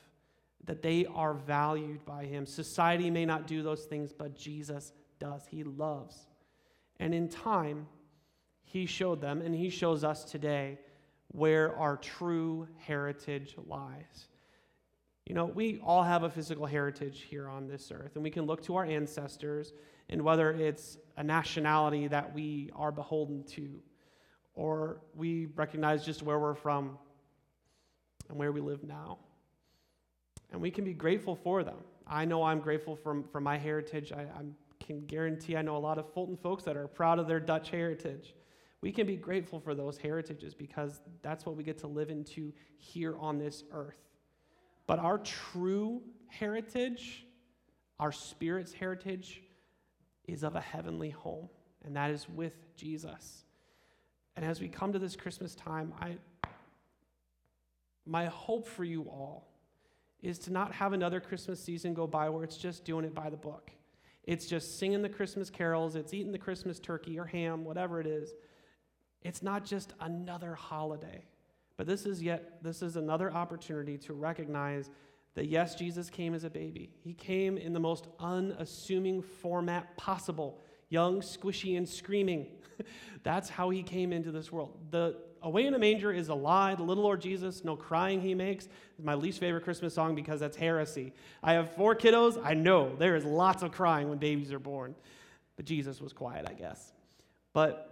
that 0.66 0.82
they 0.82 1.06
are 1.06 1.34
valued 1.34 2.06
by 2.06 2.26
him. 2.26 2.46
Society 2.46 3.10
may 3.10 3.26
not 3.26 3.48
do 3.48 3.62
those 3.62 3.86
things, 3.86 4.14
but 4.14 4.36
Jesus 4.36 4.94
does. 5.20 5.44
He 5.50 5.64
loves. 5.64 6.28
And 7.00 7.14
in 7.14 7.30
time, 7.30 7.88
he 8.64 8.86
showed 8.86 9.22
them, 9.22 9.42
and 9.42 9.56
he 9.56 9.70
shows 9.70 10.04
us 10.04 10.24
today 10.24 10.78
where 11.30 11.76
our 11.78 11.98
true 11.98 12.68
heritage 12.78 13.56
lies. 13.68 14.28
You 15.26 15.36
know, 15.36 15.46
we 15.46 15.80
all 15.84 16.04
have 16.04 16.24
a 16.24 16.30
physical 16.30 16.66
heritage 16.66 17.22
here 17.30 17.48
on 17.48 17.68
this 17.68 17.92
earth, 17.92 18.16
and 18.16 18.24
we 18.24 18.32
can 18.32 18.46
look 18.46 18.64
to 18.64 18.76
our 18.76 18.86
ancestors, 18.86 19.74
and 20.10 20.24
whether 20.24 20.52
it's 20.52 20.98
a 21.18 21.24
nationality 21.24 22.08
that 22.08 22.34
we 22.34 22.72
are 22.76 22.92
beholden 22.92 23.44
to, 23.44 23.80
or 24.56 25.02
we 25.16 25.46
recognize 25.56 26.04
just 26.04 26.24
where 26.24 26.40
we're 26.40 26.56
from 26.56 26.98
and 28.28 28.38
where 28.38 28.52
we 28.52 28.60
live 28.60 28.84
now. 28.84 29.20
And 30.52 30.60
we 30.60 30.72
can 30.72 30.84
be 30.84 30.94
grateful 30.94 31.36
for 31.36 31.64
them. 31.64 31.78
I 32.08 32.26
know 32.26 32.42
I'm 32.42 32.60
grateful 32.60 32.96
for, 32.96 33.24
for 33.32 33.40
my 33.40 33.56
heritage. 33.56 34.12
I, 34.12 34.22
I 34.22 34.44
can 34.80 35.06
guarantee 35.06 35.56
I 35.56 35.62
know 35.62 35.78
a 35.78 35.78
lot 35.78 36.00
of 36.00 36.12
Fulton 36.12 36.38
folks 36.38 36.64
that 36.64 36.76
are 36.76 36.88
proud 36.88 37.20
of 37.20 37.28
their 37.28 37.40
Dutch 37.40 37.70
heritage. 37.70 38.34
We 38.82 38.92
can 38.92 39.06
be 39.06 39.18
grateful 39.18 39.60
for 39.60 39.76
those 39.76 39.98
heritages 39.98 40.54
because 40.54 41.02
that's 41.22 41.46
what 41.46 41.58
we 41.58 41.64
get 41.64 41.78
to 41.80 41.88
live 41.88 42.10
into 42.10 42.54
here 42.78 43.18
on 43.20 43.38
this 43.38 43.64
earth. 43.72 44.00
But 44.88 45.00
our 45.00 45.18
true 45.18 46.02
heritage, 46.28 47.26
our 48.00 48.12
spirit's 48.12 48.74
heritage, 48.74 49.42
is 50.28 50.44
of 50.44 50.56
a 50.56 50.62
heavenly 50.62 51.10
home, 51.10 51.50
and 51.84 51.96
that 51.96 52.12
is 52.12 52.28
with 52.30 52.76
Jesus. 52.76 53.44
And 54.36 54.46
as 54.46 54.62
we 54.62 54.70
come 54.70 54.94
to 54.94 55.00
this 55.00 55.16
Christmas 55.16 55.56
time, 55.56 55.94
I, 56.00 56.18
my 58.06 58.28
hope 58.28 58.68
for 58.68 58.86
you 58.86 59.04
all 59.04 59.50
is 60.22 60.40
to 60.40 60.52
not 60.52 60.74
have 60.74 60.94
another 60.94 61.20
Christmas 61.20 61.62
season 61.62 61.94
go 61.94 62.08
by 62.08 62.30
where 62.30 62.44
it's 62.44 62.58
just 62.58 62.86
doing 62.86 63.06
it 63.06 63.14
by 63.14 63.30
the 63.30 63.38
book. 63.38 63.72
It's 64.24 64.46
just 64.46 64.78
singing 64.80 65.02
the 65.02 65.10
Christmas 65.10 65.50
carols, 65.50 65.96
it's 65.96 66.14
eating 66.14 66.32
the 66.32 66.38
Christmas 66.38 66.80
turkey 66.80 67.20
or 67.20 67.26
ham, 67.26 67.64
whatever 67.66 68.00
it 68.00 68.08
is. 68.08 68.34
It's 69.24 69.44
not 69.44 69.66
just 69.66 69.94
another 70.00 70.56
holiday. 70.56 71.24
But 71.78 71.88
this 71.88 72.06
is 72.06 72.22
yet 72.22 72.62
this 72.62 72.82
is 72.82 72.96
another 72.96 73.32
opportunity 73.32 73.98
to 74.00 74.14
recognize 74.14 74.90
that 75.36 75.48
yes, 75.48 75.76
Jesus 75.76 76.10
came 76.10 76.34
as 76.34 76.44
a 76.44 76.50
baby. 76.50 76.92
He 77.02 77.14
came 77.14 77.58
in 77.58 77.72
the 77.72 77.80
most 77.80 78.08
unassuming 78.20 79.22
format 79.22 79.96
possible, 79.96 80.60
young, 80.90 81.22
squishy, 81.22 81.78
and 81.78 81.88
screaming. 81.88 82.48
That's 83.24 83.50
how 83.50 83.70
he 83.70 83.84
came 83.84 84.12
into 84.12 84.32
this 84.32 84.52
world. 84.52 84.78
The 84.92 85.16
Away 85.42 85.68
in 85.68 85.74
a 85.74 85.80
Manger 85.80 86.12
is 86.12 86.28
a 86.28 86.34
lie. 86.34 86.76
The 86.76 86.84
little 86.84 87.04
Lord 87.04 87.22
Jesus, 87.22 87.64
no 87.64 87.78
crying 87.78 88.20
he 88.20 88.36
makes, 88.36 88.66
is 88.66 89.06
my 89.06 89.14
least 89.14 89.40
favorite 89.40 89.64
Christmas 89.64 89.94
song 89.94 90.14
because 90.14 90.42
that's 90.42 90.58
heresy. 90.58 91.14
I 91.42 91.54
have 91.54 91.74
four 91.76 91.96
kiddos. 91.96 92.38
I 92.44 92.56
know 92.56 92.94
there 92.98 93.16
is 93.16 93.24
lots 93.24 93.64
of 93.64 93.72
crying 93.72 94.10
when 94.10 94.18
babies 94.18 94.52
are 94.52 94.60
born. 94.60 94.96
But 95.56 95.66
Jesus 95.66 96.02
was 96.02 96.12
quiet, 96.12 96.46
I 96.50 96.54
guess. 96.54 96.92
But 97.54 97.89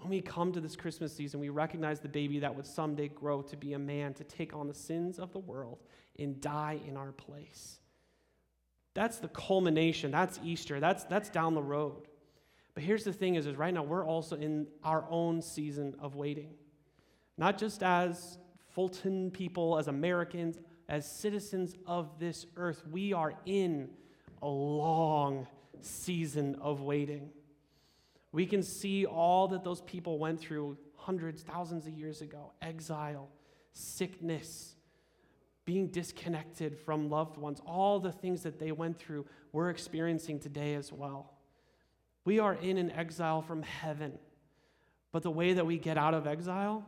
when 0.00 0.10
we 0.10 0.20
come 0.20 0.52
to 0.52 0.60
this 0.60 0.76
Christmas 0.76 1.12
season, 1.12 1.40
we 1.40 1.48
recognize 1.48 2.00
the 2.00 2.08
baby 2.08 2.38
that 2.40 2.54
would 2.54 2.66
someday 2.66 3.08
grow 3.08 3.42
to 3.42 3.56
be 3.56 3.72
a 3.72 3.78
man 3.78 4.14
to 4.14 4.24
take 4.24 4.54
on 4.54 4.68
the 4.68 4.74
sins 4.74 5.18
of 5.18 5.32
the 5.32 5.38
world 5.38 5.78
and 6.18 6.40
die 6.40 6.80
in 6.86 6.96
our 6.96 7.12
place. 7.12 7.78
That's 8.94 9.18
the 9.18 9.28
culmination. 9.28 10.10
That's 10.10 10.40
Easter. 10.42 10.80
That's, 10.80 11.04
that's 11.04 11.30
down 11.30 11.54
the 11.54 11.62
road. 11.62 12.08
But 12.74 12.82
here's 12.82 13.04
the 13.04 13.12
thing 13.12 13.34
is, 13.34 13.46
is 13.46 13.56
right 13.56 13.74
now 13.74 13.82
we're 13.82 14.06
also 14.06 14.36
in 14.36 14.66
our 14.84 15.04
own 15.10 15.42
season 15.42 15.96
of 16.00 16.14
waiting. 16.14 16.54
Not 17.36 17.58
just 17.58 17.82
as 17.82 18.38
Fulton 18.70 19.30
people, 19.30 19.78
as 19.78 19.88
Americans, 19.88 20.58
as 20.88 21.10
citizens 21.10 21.76
of 21.86 22.18
this 22.18 22.46
earth, 22.56 22.82
we 22.90 23.12
are 23.12 23.34
in 23.46 23.90
a 24.42 24.48
long 24.48 25.46
season 25.80 26.56
of 26.60 26.80
waiting. 26.80 27.30
We 28.32 28.46
can 28.46 28.62
see 28.62 29.06
all 29.06 29.48
that 29.48 29.64
those 29.64 29.80
people 29.82 30.18
went 30.18 30.40
through 30.40 30.76
hundreds, 30.94 31.42
thousands 31.42 31.86
of 31.86 31.92
years 31.92 32.20
ago 32.20 32.52
exile, 32.60 33.28
sickness, 33.72 34.74
being 35.64 35.88
disconnected 35.88 36.78
from 36.78 37.10
loved 37.10 37.36
ones, 37.36 37.60
all 37.66 38.00
the 38.00 38.12
things 38.12 38.42
that 38.42 38.58
they 38.58 38.72
went 38.72 38.98
through, 38.98 39.26
we're 39.52 39.70
experiencing 39.70 40.40
today 40.40 40.74
as 40.74 40.92
well. 40.92 41.34
We 42.24 42.38
are 42.38 42.54
in 42.54 42.78
an 42.78 42.90
exile 42.90 43.42
from 43.42 43.62
heaven. 43.62 44.18
But 45.12 45.22
the 45.22 45.30
way 45.30 45.54
that 45.54 45.66
we 45.66 45.78
get 45.78 45.96
out 45.96 46.14
of 46.14 46.26
exile 46.26 46.86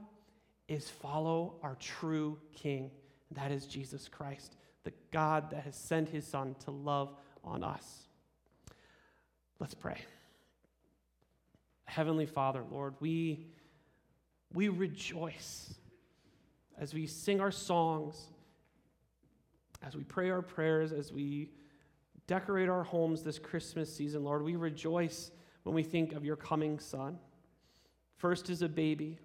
is 0.68 0.88
follow 0.88 1.57
our 1.62 1.76
true 1.76 2.38
King. 2.55 2.90
That 3.33 3.50
is 3.50 3.66
Jesus 3.66 4.09
Christ, 4.09 4.57
the 4.85 4.92
God 5.11 5.50
that 5.50 5.64
has 5.64 5.76
sent 5.76 6.09
his 6.09 6.26
Son 6.26 6.55
to 6.64 6.70
love 6.70 7.14
on 7.44 7.64
us. 7.64 8.09
Let's 9.59 9.74
pray. 9.74 9.98
Heavenly 11.90 12.26
Father, 12.26 12.62
Lord, 12.70 12.94
we, 13.00 13.46
we 14.55 14.68
rejoice 14.68 15.74
as 16.79 16.94
we 16.94 17.09
sing 17.09 17.40
our 17.40 17.50
songs, 17.50 18.16
as 19.83 19.96
we 19.96 20.05
pray 20.05 20.31
our 20.31 20.40
prayers, 20.40 20.92
as 20.92 21.12
we 21.12 21.50
decorate 22.29 22.68
our 22.68 22.85
homes 22.85 23.24
this 23.24 23.40
Christmas 23.40 23.92
season, 23.92 24.22
Lord. 24.22 24.44
We 24.44 24.55
rejoice 24.55 25.33
when 25.64 25.74
we 25.74 25.83
think 25.83 26.12
of 26.12 26.24
your 26.24 26.37
coming 26.37 26.79
Son, 26.79 27.18
first 28.18 28.50
as 28.50 28.62
a 28.62 28.68
baby, 28.68 29.18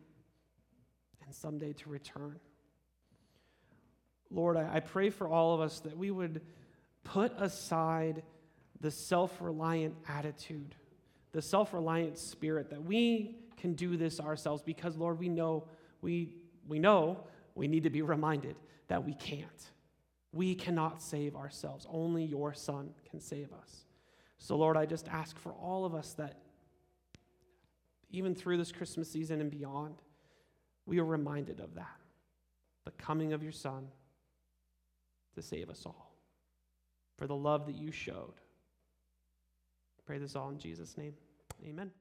and 1.24 1.36
someday 1.36 1.74
to 1.74 1.90
return. 1.90 2.40
Lord, 4.32 4.58
I, 4.58 4.78
I 4.78 4.80
pray 4.80 5.12
for 5.12 5.28
all 5.28 5.54
of 5.54 5.62
us 5.62 5.82
that 5.82 5.96
we 5.96 6.10
would 6.10 6.42
put 7.04 7.32
aside 7.38 8.24
the 8.82 8.90
self 8.90 9.40
reliant 9.40 9.94
attitude 10.10 10.74
the 11.36 11.42
self 11.42 11.74
reliant 11.74 12.18
spirit 12.18 12.70
that 12.70 12.82
we 12.82 13.36
can 13.58 13.74
do 13.74 13.98
this 13.98 14.22
ourselves 14.22 14.64
because, 14.64 14.96
Lord, 14.96 15.20
we 15.20 15.28
know 15.28 15.66
we, 16.02 16.38
we 16.66 16.80
know 16.80 17.26
we 17.56 17.68
need 17.68 17.84
to 17.84 17.90
be 17.90 18.02
reminded 18.02 18.56
that 18.88 19.04
we 19.04 19.14
can't. 19.16 19.72
We 20.32 20.56
cannot 20.56 21.02
save 21.02 21.36
ourselves. 21.36 21.86
Only 21.90 22.24
your 22.24 22.54
Son 22.54 22.92
can 23.10 23.20
save 23.20 23.52
us. 23.52 23.84
So, 24.38 24.56
Lord, 24.56 24.78
I 24.78 24.86
just 24.86 25.10
ask 25.10 25.38
for 25.38 25.52
all 25.52 25.84
of 25.84 25.94
us 25.94 26.14
that 26.14 26.40
even 28.12 28.34
through 28.34 28.56
this 28.56 28.72
Christmas 28.72 29.12
season 29.12 29.42
and 29.42 29.52
beyond, 29.52 29.96
we 30.86 31.00
are 31.00 31.06
reminded 31.06 31.60
of 31.60 31.76
that 31.76 32.00
the 32.86 32.92
coming 32.92 33.34
of 33.34 33.44
your 33.44 33.52
Son 33.52 33.90
to 35.34 35.42
save 35.42 35.70
us 35.70 35.84
all, 35.86 36.16
for 37.18 37.28
the 37.28 37.36
love 37.36 37.66
that 37.66 37.76
you 37.76 37.92
showed. 37.92 38.36
Pray 40.06 40.18
this 40.18 40.36
all 40.36 40.50
in 40.50 40.60
Jesus' 40.60 40.98
name. 40.98 41.16
Amen. 41.66 41.92